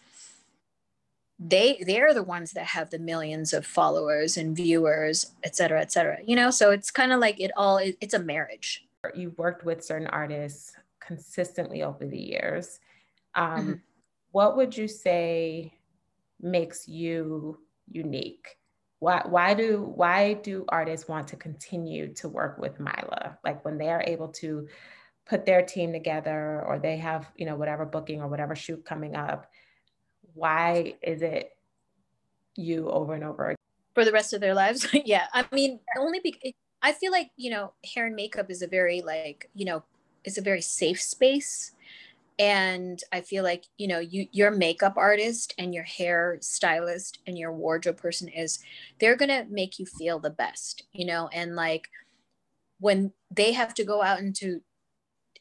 [1.39, 5.91] they they're the ones that have the millions of followers and viewers et cetera et
[5.91, 6.17] cetera.
[6.25, 8.85] You know so it's kind of like it all it, it's a marriage.
[9.15, 12.79] You've worked with certain artists consistently over the years.
[13.35, 13.73] Um, mm-hmm.
[14.31, 15.73] what would you say
[16.41, 17.59] makes you
[17.89, 18.58] unique
[18.99, 23.37] why why do why do artists want to continue to work with Mylah?
[23.43, 24.67] like when they are able to
[25.25, 29.15] put their team together or they have you know whatever booking or whatever shoot coming
[29.15, 29.49] up
[30.33, 31.51] why is it
[32.55, 33.55] you over and over again?
[33.93, 37.49] for the rest of their lives yeah i mean only because i feel like you
[37.49, 39.83] know hair and makeup is a very like you know
[40.25, 41.71] it's a very safe space
[42.39, 47.37] and i feel like you know you your makeup artist and your hair stylist and
[47.37, 48.59] your wardrobe person is
[48.99, 51.29] they're going to make you feel the best you know?
[51.33, 51.89] And like
[52.79, 54.61] when they have to go out into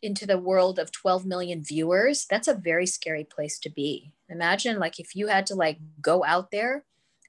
[0.03, 4.13] into the world of 12 million viewers that's a very scary place to be.
[4.29, 6.85] Imagine like if you had to like go out there.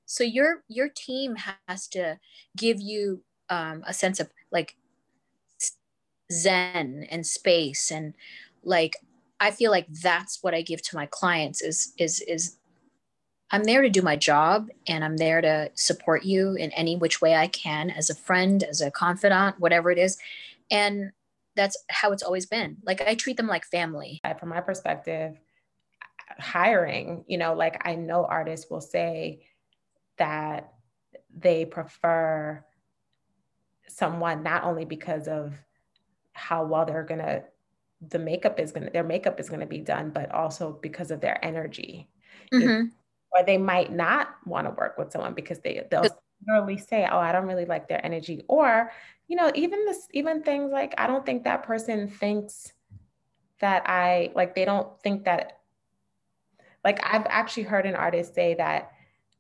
[0.05, 1.35] So your your team
[1.67, 2.19] has to
[2.57, 4.75] give you um, a sense of like
[6.31, 8.13] zen and space and
[8.63, 8.97] like
[9.39, 12.57] i feel like that's what i give to my clients is is is
[13.51, 17.21] i'm there to do my job and i'm there to support you in any which
[17.21, 20.17] way i can as a friend as a confidant whatever it is
[20.71, 21.11] and
[21.59, 22.77] that's how it's always been.
[22.83, 24.21] Like I treat them like family.
[24.39, 25.37] From my perspective,
[26.39, 29.41] hiring, you know, like I know artists will say
[30.17, 30.73] that
[31.35, 32.63] they prefer
[33.89, 35.53] someone not only because of
[36.31, 37.43] how well they're going to
[38.07, 41.11] the makeup is going to their makeup is going to be done but also because
[41.11, 42.07] of their energy
[42.53, 42.87] mm-hmm.
[43.31, 46.05] or they might not want to work with someone because they they'll
[46.47, 48.91] literally say oh i don't really like their energy or
[49.29, 52.73] you know, even this, even things like I don't think that person thinks
[53.61, 55.59] that I like they don't think that
[56.83, 58.91] like I've actually heard an artist say that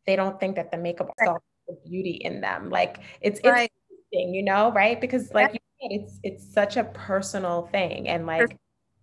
[0.05, 2.69] they don't think that the makeup saw the beauty in them.
[2.69, 3.71] Like it's right.
[3.89, 5.01] interesting, you know, right?
[5.01, 5.59] Because like yeah.
[5.81, 8.07] It's it's such a personal thing.
[8.07, 8.57] And like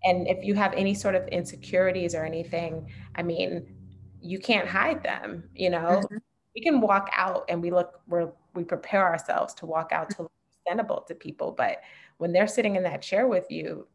[0.05, 3.75] and if you have any sort of insecurities or anything, I mean,
[4.21, 6.03] you can't hide them, you know.
[6.05, 6.17] Mm-hmm.
[6.55, 10.29] We can walk out and we look we're we prepare ourselves to walk out to
[10.65, 11.53] presentable to people.
[11.53, 11.83] But
[12.19, 13.87] when they're sitting in that chair with you,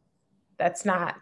[0.57, 1.15] that's not,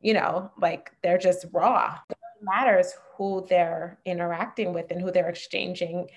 [0.00, 1.98] you know, like they're just raw.
[2.10, 6.08] It matters who they're interacting with and who they're exchanging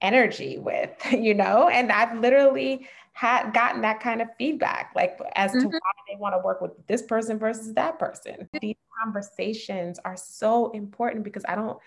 [0.00, 1.68] energy with, you know?
[1.68, 5.60] And I've literally had gotten that kind of feedback, like as mm-hmm.
[5.60, 8.48] to why they want to work with this person versus that person.
[8.60, 11.78] These conversations are so important because I don't,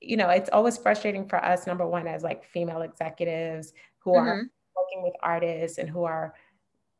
[0.00, 4.28] you know, it's always frustrating for us, number one, as like female executives who mm-hmm.
[4.28, 6.34] are working with artists and who are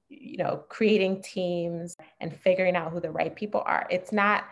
[0.08, 4.44] you know creating teams and figuring out who the right people are it's not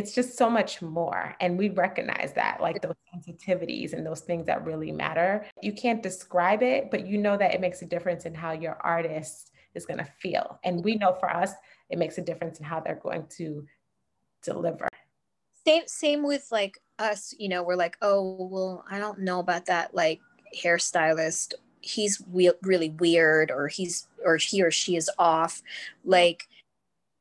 [0.00, 4.46] it's just so much more and we recognize that like those sensitivities and those things
[4.46, 5.44] that really matter.
[5.60, 8.76] You can't describe it but you know that it makes a difference in how your
[8.80, 10.58] artist is going to feel.
[10.64, 11.52] And we know for us
[11.90, 13.66] it makes a difference in how they're going to
[14.42, 14.88] deliver.
[15.66, 19.66] Same same with like us you know we're like oh well i don't know about
[19.66, 20.20] that like
[20.56, 21.54] hairstylist.
[21.82, 25.62] He's we- really weird or he's or he or she is off.
[26.04, 26.48] Like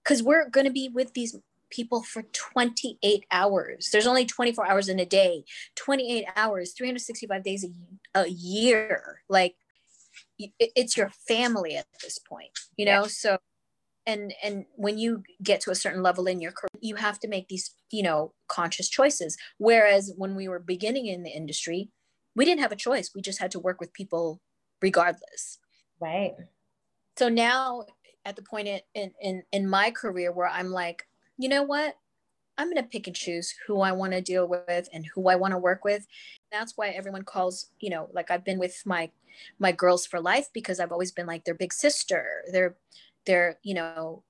[0.04, 1.38] because we're going to be with these
[1.70, 5.44] people for 28 hours there's only 24 hours in a day
[5.76, 7.66] 28 hours 365 days
[8.16, 9.56] a, a year like
[10.38, 13.08] it, it's your family at this point you know yeah.
[13.08, 13.38] so
[14.06, 17.28] and and when you get to a certain level in your career you have to
[17.28, 21.90] make these you know conscious choices whereas when we were beginning in the industry
[22.36, 24.42] we didn't have a choice we just had to work with people
[24.82, 25.60] regardless.
[26.00, 26.34] Right.
[27.18, 27.86] So now
[28.26, 31.04] at the point in, in, in my career where I'm like,
[31.39, 31.95] you know what?
[32.58, 35.38] I'm going to pick and choose who I want to deal with and who I
[35.38, 36.06] want to work with.
[36.52, 39.10] That's why everyone calls, you know, like I've been with my
[39.58, 42.43] my girls for life because I've always been like their big sister.
[42.52, 42.75] They're
[43.25, 44.23] they're, you know,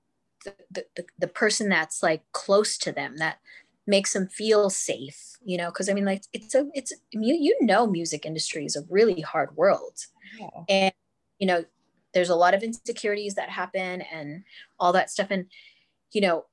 [0.44, 3.38] the, the, the person that's like close to them that
[3.84, 7.56] makes them feel safe, you know, because I mean like it's a it's you you
[7.60, 9.98] know music industry is a really hard world.
[10.38, 10.50] Yeah.
[10.68, 10.94] And
[11.40, 11.64] you know,
[12.14, 14.44] there's a lot of insecurities that happen and
[14.78, 15.46] all that stuff and
[16.12, 16.44] you know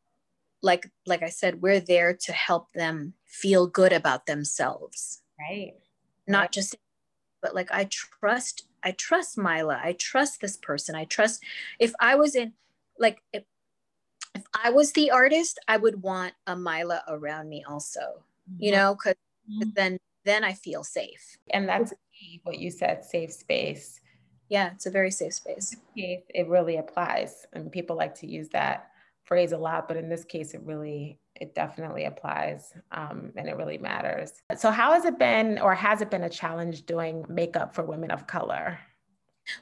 [0.61, 5.21] like like i said we're there to help them feel good about themselves.
[5.39, 5.73] Right.
[6.27, 6.51] Not right.
[6.51, 6.75] just
[7.41, 10.95] but like i trust i trust mylah i trust this person.
[10.95, 11.43] I trust
[11.79, 12.53] if i was in
[12.97, 13.43] like if,
[14.33, 18.63] if i was the artist i would want a mylah around me also mm-hmm.
[18.63, 19.15] you know because
[19.49, 19.69] mm-hmm.
[19.75, 21.37] then then i feel safe.
[21.51, 21.93] And that's
[22.43, 23.99] what you said safe space.
[24.49, 25.75] Yeah it's a very safe space.
[25.95, 28.89] It really applies and people like to use that
[29.27, 33.57] phrase a lot, but in this case, it really, it definitely applies um, and it
[33.57, 34.31] really matters.
[34.55, 38.09] So, how has it been, or has it been a challenge doing makeup for women
[38.09, 38.79] of color?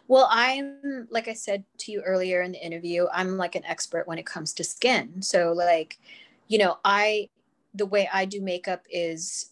[0.08, 4.08] Well, I'm, like I said to you earlier in the interview, I'm like an expert
[4.08, 5.22] when it comes to skin.
[5.22, 6.00] So, like,
[6.48, 7.30] you know, I,
[7.74, 9.52] the way I do makeup is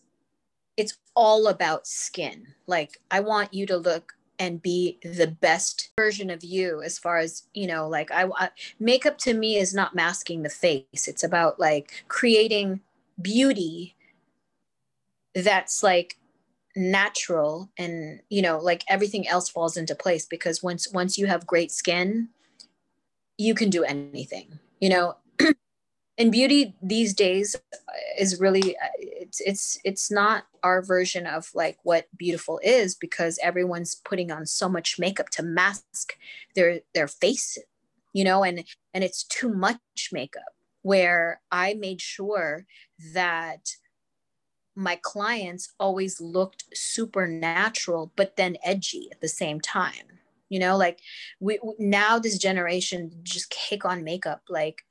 [0.78, 2.48] it's all about skin.
[2.68, 7.18] Like, I want you to look and be the best version of you as far
[7.18, 11.08] as you know like I, I, makeup to me is not masking the face.
[11.08, 12.82] It's about like creating
[13.22, 13.96] beauty
[15.36, 16.18] that's like
[16.76, 21.46] natural and you know like everything else falls into place because once once you have
[21.46, 22.30] great skin
[23.38, 25.16] you can do anything you know
[26.18, 27.56] and beauty these days
[28.20, 33.40] is really uh, it's it's it's not our version of like what beautiful is because
[33.42, 36.14] everyone's putting on so much makeup to mask
[36.56, 37.58] their their face
[38.14, 39.80] you know and and it's too much
[40.12, 42.66] makeup where i made sure
[43.14, 43.70] that
[44.76, 50.78] my clients always looked super natural but then edgy at the same time you know
[50.78, 51.00] like
[51.40, 54.84] we now this generation just kick on makeup like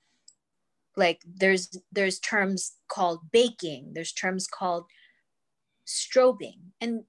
[0.97, 4.85] like there's there's terms called baking there's terms called
[5.87, 6.59] strobing.
[6.81, 7.05] And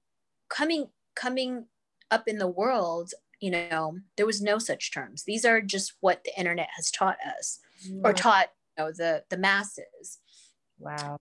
[0.48, 1.66] coming coming
[2.10, 5.24] up in the world you know there was no such terms.
[5.24, 7.60] These are just what the internet has taught us
[8.02, 10.18] or taught you know the the masses.
[10.78, 11.18] Wow.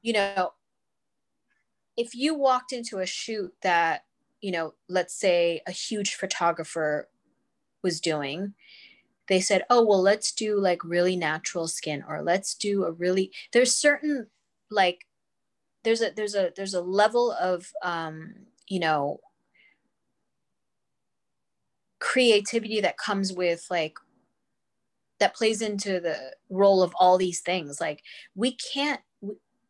[0.00, 0.52] You know
[1.96, 4.04] if you walked into a shoot that
[4.40, 7.08] you know let's say a huge photographer
[7.82, 8.54] was doing
[9.28, 13.30] they said, oh, well, let's do like really natural skin or let's do a really,
[13.52, 14.26] there's certain
[14.70, 15.06] like,
[15.84, 18.34] there's a, there's a, there's a level of, um,
[18.68, 19.20] you know,
[22.00, 23.96] creativity that comes with like,
[25.20, 27.80] that plays into the role of all these things.
[27.80, 28.02] Like
[28.34, 29.00] we can't,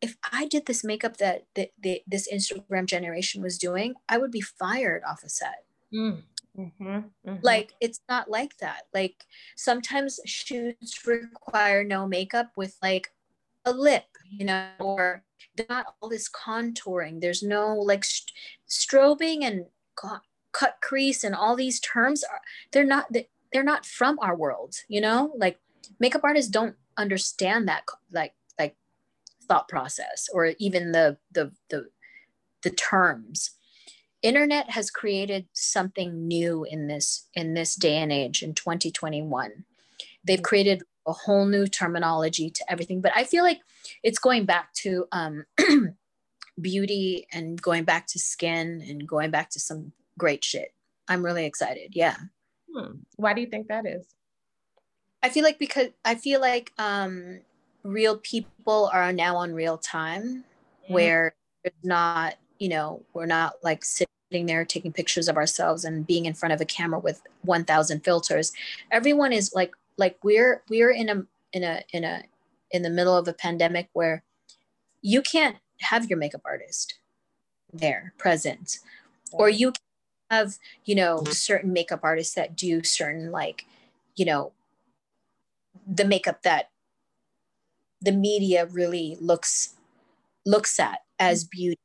[0.01, 4.31] if I did this makeup that, that, that this Instagram generation was doing, I would
[4.31, 5.63] be fired off a set.
[5.93, 6.23] Mm.
[6.57, 7.35] Mm-hmm, mm-hmm.
[7.41, 8.83] Like it's not like that.
[8.93, 13.11] Like sometimes shoots require no makeup with like
[13.65, 15.23] a lip, you know, or
[15.69, 17.21] not all this contouring.
[17.21, 18.31] There's no like st-
[18.69, 20.19] strobing and co-
[20.51, 23.11] cut crease and all these terms are they're not
[23.51, 25.33] they're not from our world, you know?
[25.35, 25.59] Like
[25.99, 28.75] makeup artists don't understand that like like
[29.47, 31.87] thought process or even the the the
[32.61, 33.51] the terms
[34.23, 39.65] internet has created something new in this in this day and age in 2021
[40.23, 40.43] they've mm-hmm.
[40.43, 43.59] created a whole new terminology to everything but i feel like
[44.01, 45.45] it's going back to um,
[46.61, 50.73] beauty and going back to skin and going back to some great shit.
[51.07, 52.15] I'm really excited yeah.
[52.73, 52.99] Hmm.
[53.17, 54.05] why do you think that is?
[55.21, 57.41] I feel like because i feel like um,
[57.83, 60.43] real people are now on real time
[60.87, 66.07] where it's not you know we're not like sitting there taking pictures of ourselves and
[66.07, 68.51] being in front of a camera with 1000 filters
[68.91, 72.23] everyone is like like we're we're in a in a in a
[72.71, 74.23] in the middle of a pandemic where
[75.01, 76.95] you can't have your makeup artist
[77.71, 78.79] there present
[79.31, 79.71] or you
[80.31, 83.65] have you know certain makeup artists that do certain like
[84.15, 84.51] you know
[85.87, 86.69] the makeup that
[88.01, 89.75] the media really looks
[90.45, 91.79] looks at as beauty.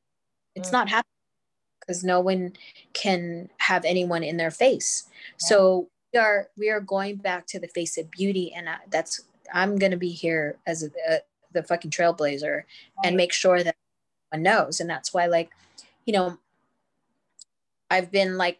[0.54, 0.72] It's mm.
[0.72, 1.17] not happening
[1.88, 2.52] because no one
[2.92, 5.04] can have anyone in their face.
[5.08, 5.46] Yeah.
[5.46, 9.22] So we are we are going back to the face of beauty, and I, that's
[9.52, 11.18] I'm gonna be here as a, a,
[11.52, 12.64] the fucking trailblazer right.
[13.04, 13.76] and make sure that
[14.30, 15.50] one knows, and that's why like
[16.04, 16.38] you know
[17.90, 18.58] I've been like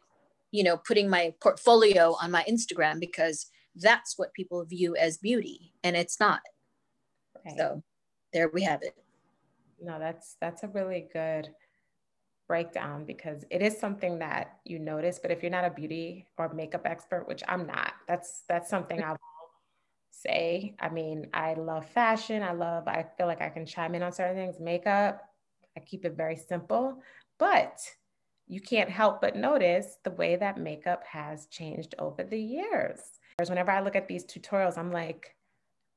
[0.50, 5.72] you know putting my portfolio on my Instagram because that's what people view as beauty,
[5.84, 6.40] and it's not.
[7.44, 7.56] Right.
[7.58, 7.82] So
[8.32, 8.96] there we have it.
[9.80, 11.50] No, that's that's a really good
[12.48, 16.52] breakdown because it is something that you notice but if you're not a beauty or
[16.54, 19.18] makeup expert which i'm not that's that's something i will
[20.10, 20.74] say.
[20.80, 22.42] I mean i love fashion.
[22.42, 24.58] I love i feel like i can chime in on certain things.
[24.58, 25.22] Makeup
[25.76, 27.00] i keep it very simple
[27.38, 27.78] but
[28.48, 33.00] you can't help but notice the way that makeup has changed over the years.
[33.36, 35.36] Because whenever i look at these tutorials i'm like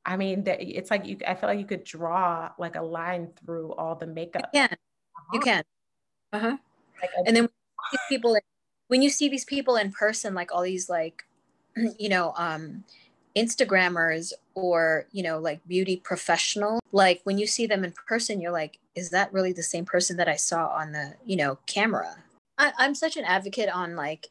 [0.06, 3.74] i mean it's like you i feel like you could draw like a line through
[3.74, 4.50] all the makeup.
[4.54, 4.78] You can.
[5.34, 5.46] You uh-huh.
[5.46, 5.64] can
[6.34, 6.58] uh-huh.
[7.26, 7.50] and then
[8.10, 8.38] people
[8.92, 11.24] when you see these people in person, like all these like,
[11.98, 12.84] you know, um,
[13.38, 18.52] Instagrammers or, you know, like beauty professional, like when you see them in person, you're
[18.52, 22.18] like, is that really the same person that I saw on the, you know, camera?
[22.58, 24.28] I, I'm such an advocate on like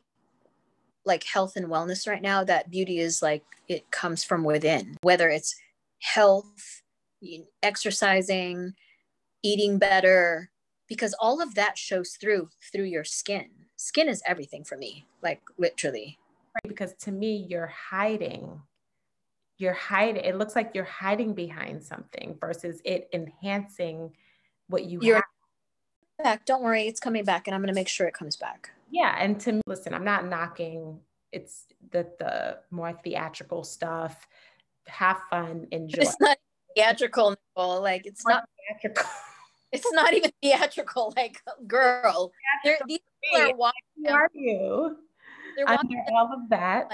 [1.07, 5.31] like health and wellness right now that beauty is like it comes from within whether
[5.31, 5.57] it's
[6.01, 6.83] health
[7.63, 8.75] exercising
[9.43, 10.50] eating better
[10.90, 13.46] because all of that shows through through your skin.
[13.76, 16.18] Skin is everything for me like literally.
[16.55, 18.61] Right, because to me you're hiding.
[19.57, 24.11] You're hiding it looks like you're hiding behind something versus it enhancing
[24.68, 25.24] what you you're have.
[26.22, 28.70] back don't worry it's coming back and i'm going to make sure it comes back.
[28.90, 31.00] Yeah and to me listen i'm not knocking
[31.33, 34.26] it's the the more theatrical stuff.
[34.87, 36.03] Have fun enjoy.
[36.03, 36.38] It's not
[36.76, 37.81] theatrical Nicole.
[37.83, 39.05] like it's not theatrical
[39.72, 41.12] it's not even theatrical.
[41.16, 42.33] Like, girl,
[42.87, 43.83] these people are watching.
[43.96, 44.96] Who are you?
[45.56, 46.88] They're watching Under all of that.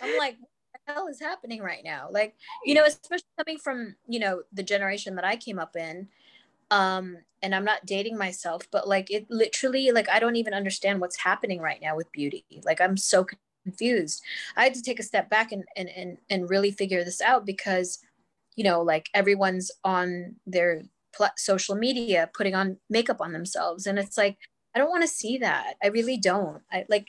[0.00, 2.08] I'm like, what the hell is happening right now?
[2.10, 6.08] Like, you know, especially coming from you know the generation that I came up in.
[6.70, 11.00] Um, and I'm not dating myself, but like it literally, like I don't even understand
[11.00, 12.44] what's happening right now with beauty.
[12.64, 13.26] Like I'm so
[13.64, 14.22] confused.
[14.56, 17.44] I had to take a step back and and and, and really figure this out
[17.44, 17.98] because
[18.56, 20.82] you know like everyone's on their
[21.16, 23.86] pl- social media putting on makeup on themselves.
[23.86, 24.38] And it's like
[24.74, 25.74] i don't want to see that.
[25.82, 26.62] I really don't.
[26.70, 27.08] I like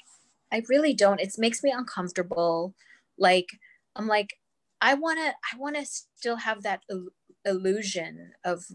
[0.52, 1.22] i really don't.
[1.22, 2.76] It makes me uncomfortable.
[3.18, 3.48] Like
[3.96, 4.34] i'm like
[4.82, 7.10] i want to i want to still have that il-
[7.46, 8.66] illusion of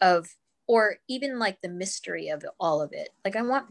[0.00, 0.28] of
[0.68, 3.10] or even like the mystery of all of it.
[3.24, 3.66] Like i want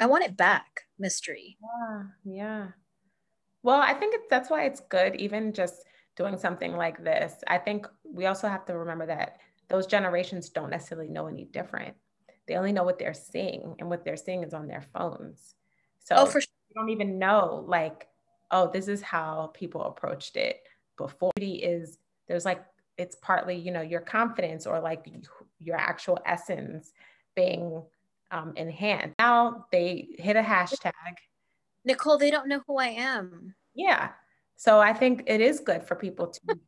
[0.00, 1.56] i want it back mystery.
[1.62, 2.68] Yeah yeah.
[3.62, 5.84] Well i think it's that's why it's good even just
[6.16, 7.42] doing something like this.
[7.46, 9.38] I think we also have to remember that
[9.72, 11.94] those generations don't necessarily know any different.
[12.46, 15.54] They only know what they're seeing, and what they're seeing is on their phones.
[15.98, 16.50] So oh, for sure.
[16.68, 18.06] you don't even know, like,
[18.50, 20.60] oh, this is how people approached it
[20.98, 21.32] before.
[21.36, 22.62] Beauty Is there's like
[22.98, 25.06] it's partly, you know, your confidence or like
[25.58, 26.92] your actual essence
[27.34, 27.82] being
[28.30, 29.14] um, enhanced.
[29.18, 30.92] Now they hit a hashtag.
[31.86, 33.54] Nicole, they don't know who I am.
[33.74, 34.10] Yeah.
[34.56, 36.58] So I think it is good for people to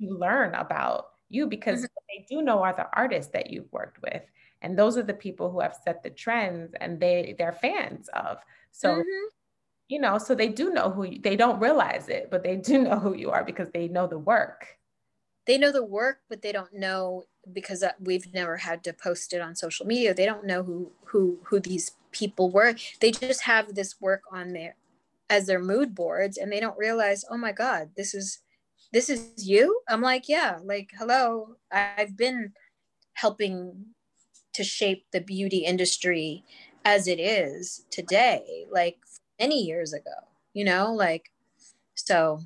[0.00, 1.94] learn about you because mm-hmm.
[2.08, 4.22] they do know are the artists that you've worked with
[4.62, 8.38] and those are the people who have set the trends and they they're fans of
[8.72, 9.26] so mm-hmm.
[9.88, 12.78] you know so they do know who you, they don't realize it but they do
[12.82, 14.66] know who you are because they know the work
[15.46, 19.32] they know the work but they don't know because uh, we've never had to post
[19.32, 23.42] it on social media they don't know who who who these people were they just
[23.42, 24.76] have this work on there
[25.30, 28.40] as their mood boards and they don't realize oh my god this is
[28.92, 29.80] this is you?
[29.88, 32.52] I'm like yeah like hello i've been
[33.14, 33.86] helping
[34.54, 36.44] to shape the beauty industry
[36.84, 38.96] as it is today like
[39.38, 40.10] many years ago
[40.54, 41.30] you know like
[41.94, 42.40] so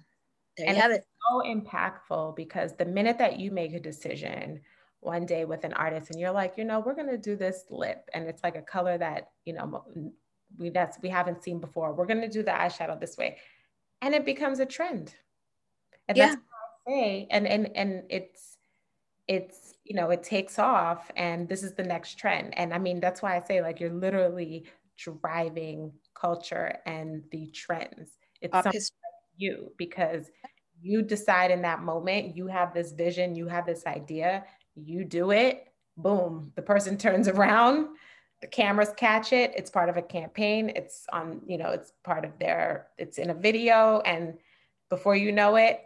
[0.56, 1.06] there and you have it.
[1.30, 4.60] so impactful because the minute that you make a decision
[5.00, 7.64] one day with an artist and you're like you know we're going to do this
[7.70, 9.84] lip and it's like a color that you know
[10.58, 13.38] we that's we haven't seen before we're going to do the eyeshadow this way
[14.00, 15.14] and it becomes a trend
[16.08, 16.26] and yeah.
[16.26, 17.26] that's what I say.
[17.30, 18.56] And and and it's
[19.28, 22.56] it's you know it takes off and this is the next trend.
[22.58, 28.18] And I mean that's why I say like you're literally driving culture and the trends.
[28.40, 28.82] It's something like
[29.36, 30.30] you because
[30.80, 35.30] you decide in that moment, you have this vision, you have this idea, you do
[35.30, 37.88] it, boom, the person turns around,
[38.40, 42.24] the cameras catch it, it's part of a campaign, it's on, you know, it's part
[42.24, 44.34] of their, it's in a video, and
[44.90, 45.80] before you know it,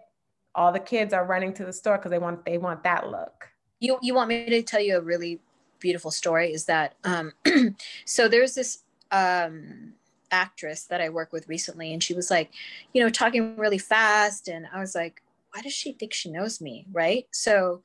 [0.57, 3.49] all the kids are running to the store because they want they want that look.
[3.79, 5.39] You you want me to tell you a really
[5.79, 6.53] beautiful story?
[6.53, 7.33] Is that um,
[8.07, 8.27] so?
[8.27, 8.79] There's this
[9.13, 9.93] um,
[10.31, 12.51] actress that I work with recently, and she was like,
[12.95, 16.61] you know, talking really fast, and I was like, why does she think she knows
[16.61, 17.27] me, right?
[17.31, 17.83] So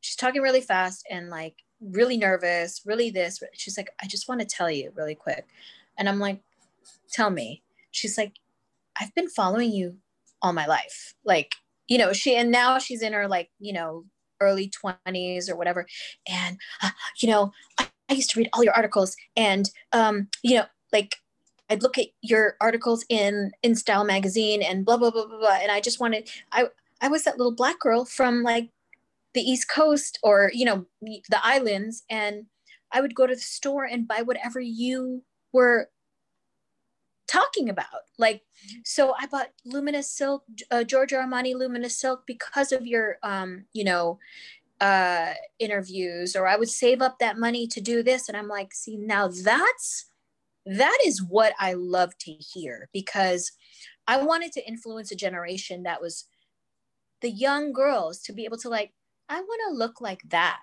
[0.00, 3.42] she's talking really fast and like really nervous, really this.
[3.54, 5.46] She's like, I just want to tell you really quick,
[5.98, 6.40] and I'm like,
[7.10, 7.62] tell me.
[7.90, 8.34] She's like,
[8.98, 9.96] I've been following you
[10.40, 11.56] all my life, like
[11.92, 14.06] you know she and now she's in her like you know
[14.40, 15.86] early 20s or whatever.
[16.26, 16.88] And uh,
[17.20, 21.16] you know I, I, used to read all your articles and um, you know like
[21.70, 25.58] i'd look at your articles in in style magazine and blah blah blah blah blah.
[25.60, 26.66] And i just wanted i
[27.02, 28.70] i was that little black girl from like
[29.34, 32.04] the east coast or you know the islands.
[32.08, 32.46] And
[32.90, 35.90] i would go to the store and buy whatever you were
[37.26, 37.86] talking about.
[38.18, 38.42] Like
[38.84, 43.84] so i bought luminous silk uh, giorgio armani luminous silk because of your um you
[43.84, 44.18] know
[44.80, 48.28] uh interviews or i would save up that money to do this.
[48.28, 50.06] And i'm like see now that's
[50.66, 53.52] that is what i love to hear because
[54.06, 56.26] i wanted to influence a generation that was
[57.20, 58.92] the young girls to be able to like
[59.28, 60.60] i want to look like that.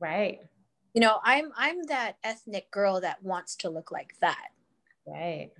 [0.00, 0.40] Right.
[0.94, 4.48] You know i'm i'm that ethnic girl that wants to look like that.
[5.06, 5.50] Right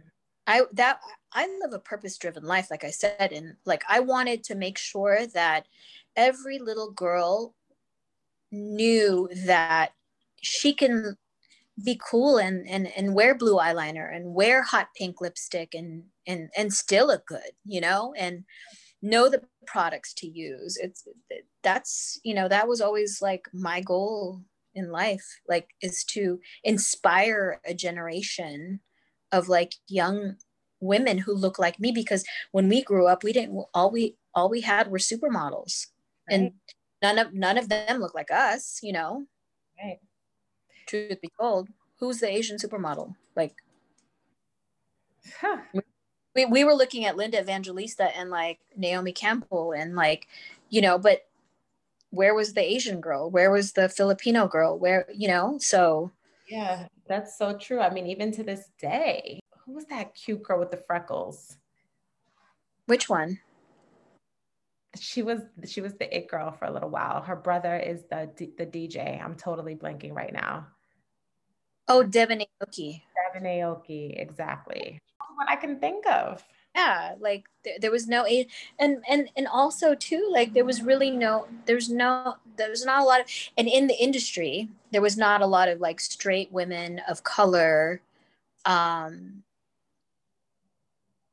[0.46, 1.00] i that
[1.32, 4.78] i live a purpose driven life like i said and like i wanted to make
[4.78, 5.66] sure that
[6.16, 7.54] every little girl
[8.52, 9.92] knew that
[10.42, 11.16] she can
[11.82, 16.48] be cool and and and wear blue eyeliner and wear hot pink lipstick and and
[16.56, 18.44] and still look good you know and
[19.04, 20.76] know the products to use.
[20.80, 21.06] It's
[21.62, 24.40] that's you know that was always like my goal
[24.74, 28.80] in life like is to inspire a generation
[29.34, 30.36] of like young
[30.80, 34.48] women who look like me because when we grew up we didn't all we all
[34.48, 35.86] we had were supermodels.
[36.30, 36.40] Right.
[36.40, 36.52] and
[37.02, 39.26] none of none of them look like us you know?
[39.82, 39.98] Right.
[40.86, 41.68] Truth be told
[41.98, 43.14] who's the asian supermodel?
[43.34, 43.54] Like
[45.40, 45.58] huh.
[46.34, 50.26] we, we were looking at linda evangelista and like naomi campbell and like
[50.68, 51.26] you know but
[52.10, 53.28] where was the asian girl?
[53.28, 54.78] Where was the filipino girl?
[54.78, 55.58] Where you know?
[55.58, 56.12] So
[56.48, 57.80] yeah that's so true.
[57.80, 61.56] I mean even to this day who was that cute girl with the freckles?
[62.86, 63.38] Which one?
[64.98, 67.22] She was she was the it girl for a little while.
[67.22, 70.66] Her brother is the the dj i'm totally blanking right now.
[71.88, 73.02] Oh devon aoki.
[73.32, 75.00] Devon aoki exactly.
[75.36, 79.94] What i can think of yeah like there, there was no and and and also
[79.94, 83.86] too like there was really no there's no there's not a lot of and in
[83.86, 88.00] the industry there was not a lot of like straight women of color
[88.64, 89.42] um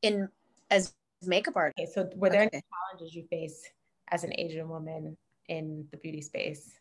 [0.02, 0.28] in
[0.70, 2.50] as makeup artists okay, so were there okay.
[2.54, 3.70] any challenges you face
[4.08, 5.16] as an asian woman
[5.48, 6.78] in the beauty space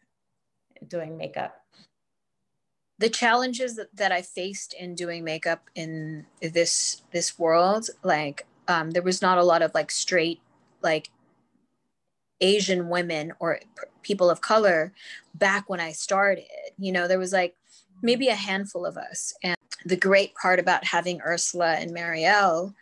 [0.87, 1.61] doing makeup
[2.97, 8.91] the challenges that, that i faced in doing makeup in this this world like um,
[8.91, 10.39] there was not a lot of like straight
[10.81, 11.09] like
[12.39, 13.59] asian women or
[14.01, 14.93] people of color
[15.35, 16.45] back when i started.
[16.77, 17.55] You know there was like
[18.01, 19.33] maybe a handful of us.
[19.43, 19.55] And
[19.85, 22.73] the great part about having ursula and mariel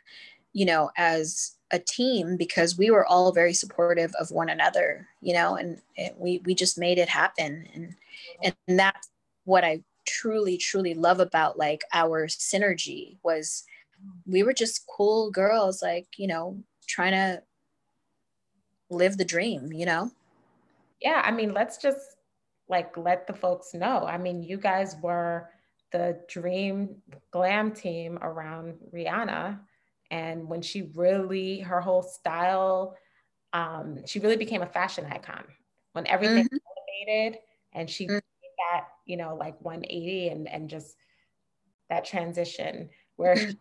[0.54, 5.34] you know as a team because we were all very supportive of one another you
[5.34, 5.82] know and
[6.18, 7.68] we we just made it happen.
[7.74, 7.96] And
[8.44, 9.10] and that's
[9.46, 13.64] what i truly truly love about like our synergy was
[14.26, 17.42] we were just cool girls, like, you know, trying to
[18.90, 20.12] live the dream, you know?
[21.02, 21.22] Yeah.
[21.24, 22.18] I mean, let's just
[22.68, 24.06] like let the folks know.
[24.06, 25.50] I mean, you guys were
[25.92, 26.98] the dream
[27.32, 29.60] glam team around Rihanna.
[30.12, 32.96] And when she really, her whole style,
[33.54, 35.44] um, she really became a fashion icon
[35.94, 37.08] when everything mm-hmm.
[37.08, 37.40] elevated
[37.74, 38.18] and she mm-hmm.
[38.72, 40.96] that, you know, like 180 and, and just
[41.90, 43.52] that transition where mm-hmm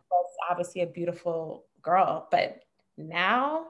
[0.49, 2.61] obviously a beautiful girl, but
[2.97, 3.67] now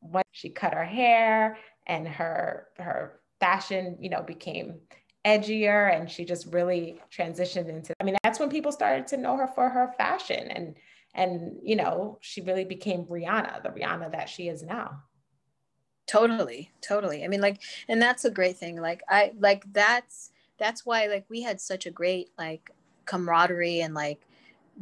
[0.00, 4.80] when she cut her hair and her her fashion, you know, became
[5.24, 9.36] edgier and she just really transitioned into I mean, that's when people started to know
[9.36, 10.74] her for her fashion and
[11.14, 15.02] and you know, she really became Rihanna, the Rihanna that she is now.
[16.06, 17.24] Totally, totally.
[17.24, 18.80] I mean, like, and that's a great thing.
[18.80, 22.70] Like, I like that's that's why like we had such a great like
[23.04, 24.26] camaraderie and like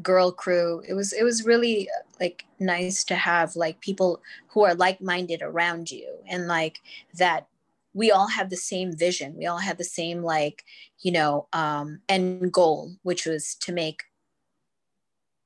[0.03, 1.89] girl crew it was it was really
[2.21, 6.81] like nice to have like people who are like-minded around you and like
[7.15, 7.47] that
[7.93, 9.35] we all have the same vision.
[9.37, 10.65] We all had the same like
[11.01, 14.05] you know um end goal which was to make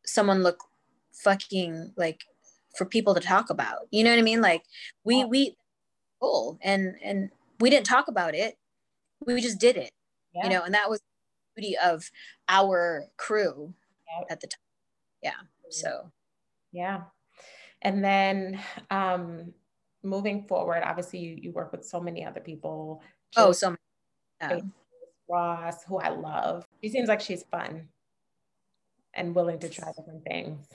[0.04, 0.62] someone look
[1.12, 2.24] fucking like
[2.76, 3.88] for people to talk about.
[3.90, 4.42] You know what i mean?
[4.42, 4.64] Like
[5.04, 5.56] we we
[6.20, 7.30] goal and and
[7.60, 8.58] we didn't talk about it.
[9.24, 9.90] We just did it
[10.34, 10.44] yeah.
[10.44, 12.10] you know and that was the beauty of
[12.48, 13.72] our crew
[14.18, 14.26] yep.
[14.30, 14.58] at the time.
[15.22, 15.32] Yeah.
[15.70, 16.10] So,
[16.72, 17.02] yeah.
[17.82, 19.52] And then um,
[20.02, 23.02] moving forward, obviously you, you work with so many other people.
[23.36, 23.76] oh, so
[24.40, 24.60] yeah.
[25.28, 26.66] Ross, who I love.
[26.82, 27.88] She seems like she's fun
[29.14, 30.66] and willing to try different things.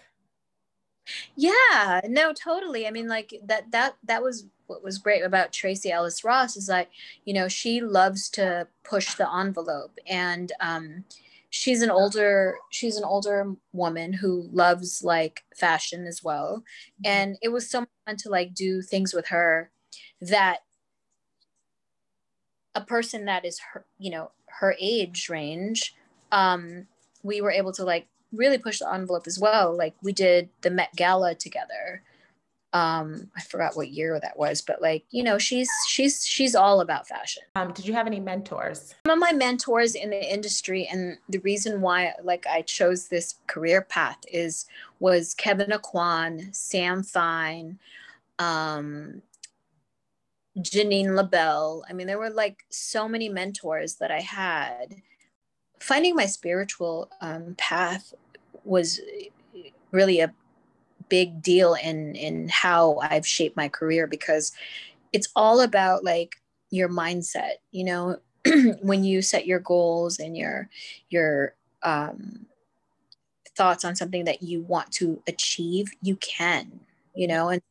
[1.36, 2.88] Yeah, no, totally.
[2.88, 6.68] I mean, like that that that was what was great about Tracee Ellis Ross is
[6.68, 6.90] that,
[7.26, 11.06] you know, she loves to push the envelope and um
[11.50, 16.64] she's an older she's an older woman who loves like fashion as well.
[17.04, 17.12] Mm-hmm.
[17.12, 19.72] And it was so fun to like do things with her
[20.22, 20.60] that
[22.76, 25.96] a person that is her, you know, her age range,
[26.32, 26.88] um,
[27.24, 29.76] we were able to like really push the envelope as well.
[29.76, 32.04] Like we did the Met Gala together.
[32.72, 36.82] Um, I forgot what year that was, but like, you know, she's she's she's all
[36.82, 37.42] about fashion.
[37.56, 38.94] Um, did you have any mentors?
[39.08, 43.36] Some of my mentors in the industry, and the reason why like I chose this
[43.48, 44.68] career path is
[45.00, 47.80] was kevyn aucoin Sam Fine,
[48.38, 49.24] um,
[50.60, 51.84] Jeanine Lobell.
[51.90, 55.02] I mean, there were like so many mentors that I had.
[55.80, 58.14] Finding my spiritual um, path
[58.66, 59.00] was
[59.92, 60.34] really a
[61.10, 64.52] big deal in in how I've shaped my career because
[65.12, 66.36] it's all about like
[66.70, 67.56] your mindset.
[67.72, 68.18] You know,
[68.82, 70.70] when you set your goals and your
[71.10, 72.46] your um,
[73.56, 76.80] thoughts on something that you want to achieve, you can.
[77.16, 77.62] You know, and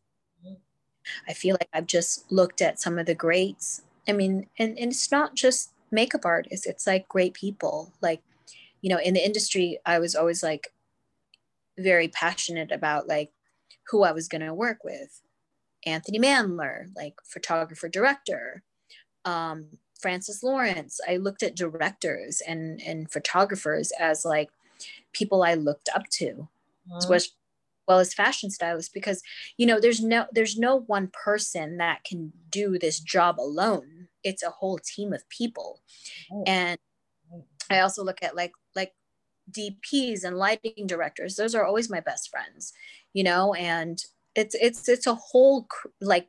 [1.26, 3.82] I feel like I've just looked at some of the greats.
[4.06, 7.92] I mean, and, and it's not just makeup artists, it's like great people.
[8.00, 8.20] Like,
[8.80, 10.72] you know, in the industry, I was always like
[11.78, 13.30] very passionate about like
[13.88, 15.22] who I was going to work with.
[15.86, 18.62] Anthony Mandler, like photographer director,
[19.24, 19.66] um,
[20.00, 21.00] Francis Lawrence.
[21.08, 24.50] I looked at directors and and photographers as like
[25.12, 26.48] people I looked up to.
[26.90, 27.18] Mm-hmm
[27.88, 29.22] well as fashion stylists because
[29.56, 34.42] you know there's no there's no one person that can do this job alone it's
[34.42, 35.80] a whole team of people
[36.30, 36.44] oh.
[36.46, 36.78] and
[37.70, 38.52] i also look at like
[39.50, 42.72] dps and lighting directors those are always my best friends
[43.12, 45.66] you know and it's it's it's a whole
[46.00, 46.28] like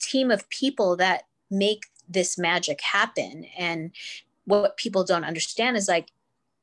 [0.00, 3.92] team of people that make this magic happen and
[4.44, 6.10] what people don't understand is like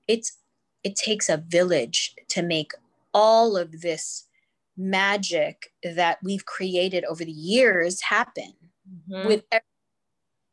[0.08, 0.38] it's
[0.84, 2.72] it takes a village to make
[3.14, 4.26] all of this
[4.78, 8.54] magic that we've created over the years happen
[9.12, 9.28] mm-hmm.
[9.28, 9.66] with every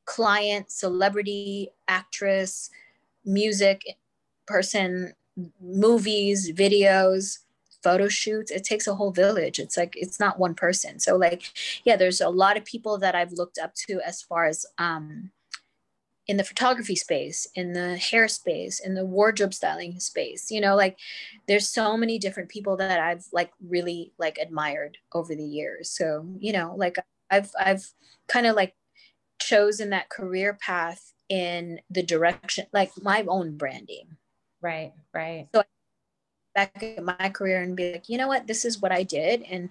[0.04, 2.70] client, celebrity, actress,
[3.24, 3.82] music
[4.46, 5.12] person,
[5.60, 7.38] movies, videos,
[7.82, 8.50] photo shoots.
[8.50, 9.58] It takes a whole village.
[9.58, 10.98] It's like it's not one person.
[10.98, 11.52] So like,
[11.84, 15.30] yeah, there's a lot of people that I've looked up to as far as um,
[16.26, 20.50] in the photography space, in the hair space, in the wardrobe styling space.
[20.50, 20.98] You know, like
[21.46, 25.90] there's so many different people that I've like really like admired over the years.
[25.90, 26.96] So, you know, like
[27.30, 27.86] I've I've
[28.26, 28.74] kind of like
[29.40, 34.16] chosen that career path in the direction like my own branding.
[34.66, 35.46] Right, right.
[35.54, 35.62] So
[36.56, 39.42] back at my career and be like, you know what, this is what I did
[39.42, 39.70] and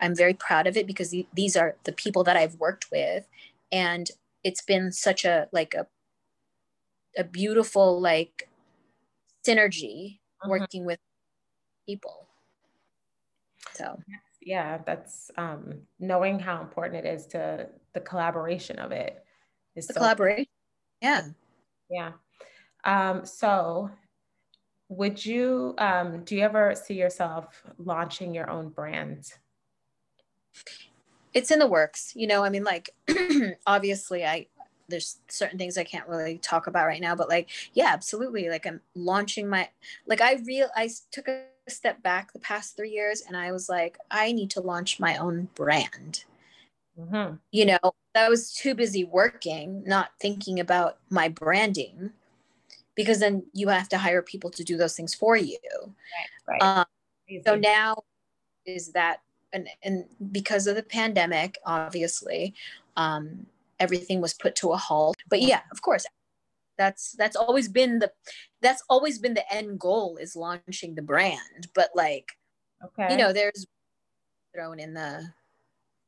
[0.00, 3.24] I'm very proud of it because these are the people that I've worked with
[3.70, 4.10] and
[4.42, 5.86] it's been such a like a
[7.16, 8.48] a beautiful like
[9.46, 10.50] synergy mm-hmm.
[10.50, 10.98] working with
[11.86, 12.26] people.
[13.74, 13.96] So.
[14.40, 19.24] Yeah that's um knowing how important it is to the collaboration of it
[19.76, 20.46] is the so collaboration
[21.00, 21.22] yeah.
[21.88, 22.12] Yeah.
[22.84, 23.88] Um so
[24.96, 29.32] would you um do you ever see yourself launching your own brand?
[31.34, 32.90] It's in the works you know i mean like
[33.66, 34.46] obviously i
[34.88, 38.66] there's certain things i can't really talk about right now but like yeah absolutely like
[38.66, 39.66] i'm launching my
[40.06, 43.68] like i real i took a step back the past three years and i was
[43.70, 46.24] like i need to launch my own brand.
[47.00, 47.36] Mm-hmm.
[47.50, 47.78] you know
[48.14, 52.10] i was too busy working not thinking about my branding
[52.94, 55.58] because then you have to hire people to do those things for you
[56.46, 56.62] right, right.
[56.62, 56.86] Um,
[57.44, 58.02] so now
[58.66, 59.20] is that
[59.52, 62.54] and, and because of the pandemic, obviously,
[62.96, 63.46] um,
[63.78, 65.16] everything was put to a halt.
[65.28, 66.06] But yeah, of course,
[66.78, 68.10] that's that's always been the
[68.60, 71.68] that's always been the end goal is launching the brand.
[71.74, 72.32] But like,
[72.84, 73.66] okay, you know, there's
[74.54, 75.28] thrown in the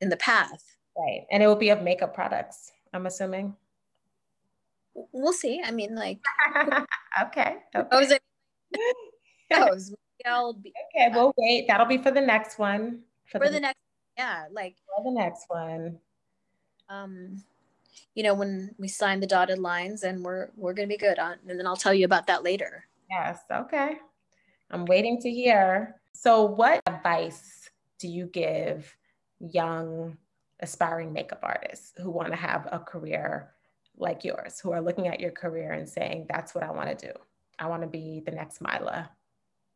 [0.01, 0.63] in the path.
[0.97, 2.73] Right, and it will be of makeup products.
[2.93, 3.57] I'm assuming.
[4.95, 5.61] We'll see.
[5.65, 6.21] I mean, like,
[7.23, 7.57] okay.
[7.75, 7.89] okay.
[7.91, 8.23] I was like,
[10.27, 11.67] I'll be, okay, we'll wait.
[11.69, 13.79] That'll be for the next one for, for the, the, next
[14.17, 15.99] yeah like for the next one
[16.89, 17.43] um
[18.15, 21.37] you know when we sign the dotted lines and we're we're gonna be good on
[21.49, 23.97] and then i'll tell you about that later yes okay
[24.71, 28.97] i'm waiting to hear so what advice do you give
[29.41, 30.17] young
[30.61, 33.54] aspiring makeup artists who want to have a career
[33.97, 37.07] like yours who are looking at your career and saying that's what i want to
[37.07, 37.13] do
[37.59, 39.09] i want to be the next mylah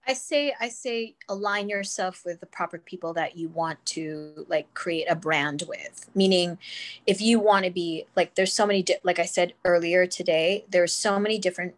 [0.09, 4.73] I say I say align yourself with the proper people that you want to like
[4.73, 6.09] create a brand with.
[6.15, 6.59] Meaning
[7.07, 10.65] if you want to be like there's so many di- like I said earlier today,
[10.71, 11.75] there's so many different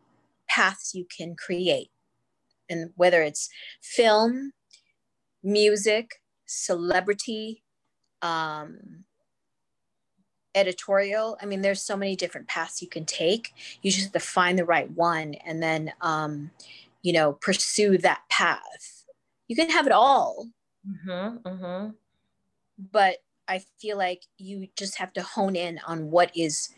[0.48, 1.90] paths you can create.
[2.68, 3.48] And whether it's
[3.82, 4.52] film,
[5.42, 7.64] music, celebrity,
[8.22, 9.04] um
[10.54, 11.38] editorial.
[11.40, 13.54] I mean there's so many different paths you can take.
[13.82, 16.50] You just have to find the right one and then um
[17.02, 19.04] you know pursue that path
[19.48, 20.48] you can have it all
[20.88, 21.90] mm-hmm, mm-hmm.
[22.92, 26.70] but i feel like you just have to hone in on what is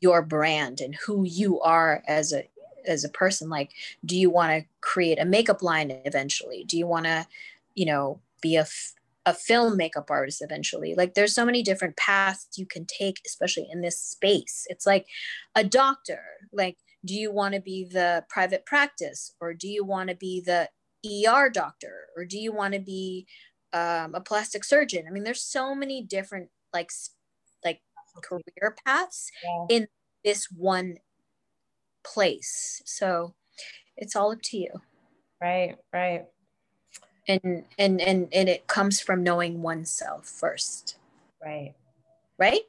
[0.00, 2.48] your brand and who you are as a
[2.86, 3.72] as a person like
[4.04, 7.26] do you want to create a makeup line eventually do you want to
[7.74, 8.66] you know be a,
[9.28, 13.66] a film makeup artist eventually like there's so many different paths you can take especially
[13.70, 15.06] in this space it's like
[15.54, 16.22] a doctor
[16.52, 20.40] like do you want to be the private practice or do you want to be
[20.44, 20.68] the
[21.06, 23.26] ER doctor or do you want to be
[23.72, 25.04] um, a plastic surgeon?
[25.06, 26.90] I mean, there's so many different like
[27.64, 27.80] like
[28.22, 29.76] career paths yeah.
[29.76, 29.88] in
[30.24, 30.96] this one
[32.04, 32.82] place.
[32.84, 33.34] So
[33.96, 34.70] it's all up to you.
[35.40, 36.24] Right, right.
[37.28, 40.96] And and and and it comes from knowing oneself first.
[41.44, 41.74] Right.
[42.38, 42.62] Right?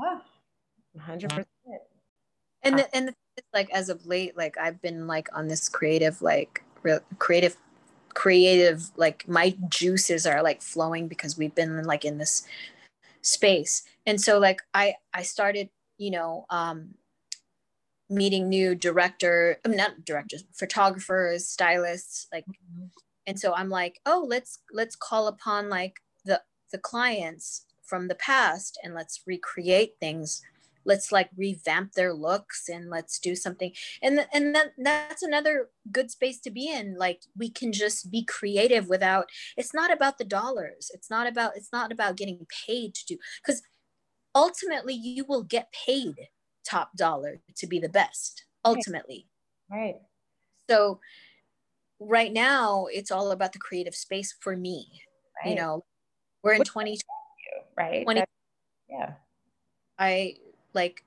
[0.00, 0.20] Yeah.
[0.98, 1.44] 100%.
[2.62, 3.14] And the, and the
[3.52, 7.56] like as of late like i've been like on this creative like re- creative
[8.14, 12.46] creative like my juices are like flowing because we've been like in this
[13.22, 16.94] space and so like i i started you know um
[18.10, 22.86] meeting new director I mean, not directors photographers stylists like mm-hmm.
[23.28, 28.14] And so i'm like oh let's let's call upon like the the clients from the
[28.14, 30.42] past and let's recreate things.
[30.84, 33.72] Let's like revamp their looks and let's do something.
[34.02, 36.96] And and that, that's another good space to be in.
[36.96, 39.26] Like we can just be creative without
[39.56, 40.90] it's not about the dollars.
[40.94, 43.62] It's not about it's not about getting paid to do because
[44.34, 46.14] ultimately you will get paid
[46.64, 49.26] top dollar to be the best ultimately.
[49.70, 49.96] Right.
[50.70, 51.00] So
[52.00, 55.02] right now it's all about the creative space for me
[55.42, 55.50] right.
[55.50, 55.84] you know
[56.42, 57.02] we're in 2020
[57.76, 58.24] right 20,
[58.88, 59.12] yeah
[59.98, 60.34] i
[60.74, 61.02] like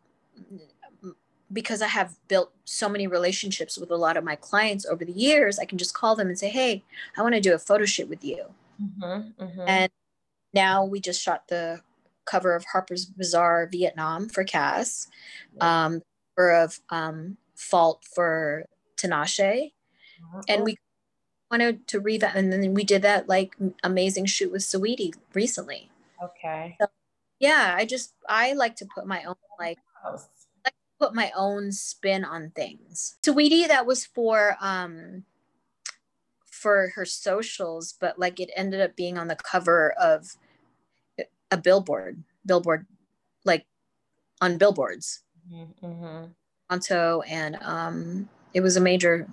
[1.54, 5.12] because I have built so many relationships with a lot of my clients over the
[5.12, 6.84] years, I can just call them and say, Hey,
[7.18, 8.46] I want to do a photo shoot with you.
[8.82, 9.62] Mm-hmm, mm-hmm.
[9.68, 9.92] And
[10.54, 11.82] now we just shot the
[12.26, 15.08] cover of Harper's Bazaar Vietnam for Cass,
[15.60, 16.02] um,
[16.36, 18.66] for of um, Fault for
[18.98, 19.72] Tinashe.
[20.48, 20.78] And we
[21.50, 25.90] wanted to revamp, and then we did that like amazing shoot with Saweetie recently.
[26.24, 26.76] Okay.
[26.80, 26.88] So
[27.42, 29.80] yeah i just i like to put my own like
[30.64, 35.26] like put my own spin on things Saweetie, that was for um
[36.46, 40.38] for her socials but like it ended up being on the cover of
[41.50, 42.86] a billboard billboard
[43.44, 43.66] like
[44.40, 46.26] on billboards mm-hmm.
[46.70, 49.28] Toronto and um it was a major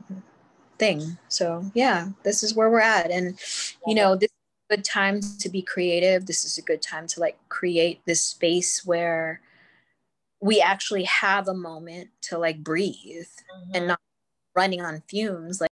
[0.79, 3.39] thing so yeah this is where we're at and
[3.87, 6.27] you know this is a good time to be creative.
[6.27, 9.41] This is a good time to like create this space where
[10.41, 13.71] we actually have a moment to like breathe mm-hmm.
[13.75, 14.01] and not
[14.55, 15.61] running on fumes.
[15.61, 15.71] Like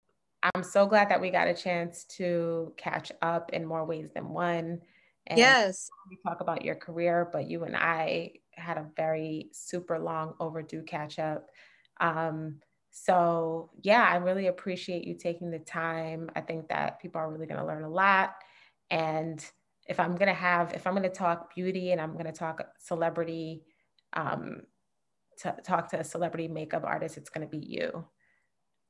[0.55, 4.29] I'm so glad that we got a chance to catch up in more ways than
[4.29, 4.81] one.
[5.27, 5.89] And yes.
[6.09, 10.83] We talk about your career, but you and I had a very super long overdue
[10.83, 11.47] catch up.
[11.99, 12.59] Um,
[12.95, 16.29] so yeah, I really appreciate you taking the time.
[16.35, 18.35] I think that people are really going to learn a lot.
[18.91, 19.43] And
[19.87, 22.31] if I'm going to have, if I'm going to talk beauty and I'm going to
[22.31, 23.63] talk celebrity,
[24.13, 24.61] um,
[25.39, 28.05] to talk to a celebrity makeup artist, it's going to be you.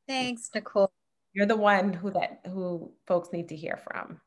[0.06, 0.92] Thanks, Nicole.
[1.32, 4.20] You're the one who that who folks need to hear from.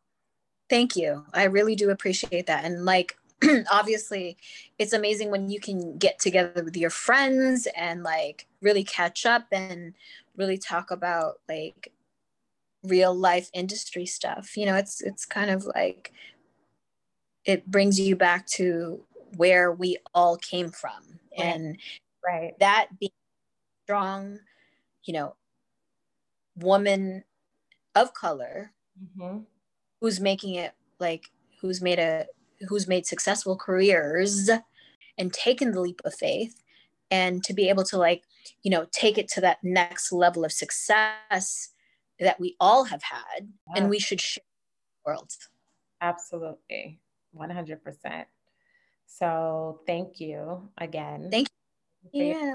[0.71, 1.27] Thank you.
[1.35, 2.65] I really do appreciate that.
[2.65, 3.15] And like
[3.71, 4.37] obviously
[4.79, 9.47] it's amazing when you can get together with your friends and like really catch up
[9.53, 9.95] and
[10.37, 11.93] really talk about like
[12.83, 16.13] real life industry stuff you know it's it's kind of like
[17.45, 19.01] it brings you back to
[19.37, 21.47] where we all came from right.
[21.47, 21.79] and
[22.27, 23.11] right that being
[23.85, 24.39] strong
[25.05, 25.35] you know
[26.57, 27.23] woman
[27.95, 29.39] of color mm-hmm.
[30.01, 31.31] who's making it like
[31.61, 32.27] who's made a
[32.69, 34.51] who's made successful careers
[35.19, 36.63] and taken the leap of faith
[37.11, 38.23] and to be able to like
[38.63, 41.71] you know take it to that next level of success
[42.19, 44.43] that we all have had and we should share
[45.05, 45.31] the world.
[46.01, 46.99] Absolutely.
[47.39, 48.25] 100%.
[49.07, 51.29] So thank you again.
[51.31, 51.49] Thank
[52.13, 52.25] you.
[52.25, 52.45] Yeah.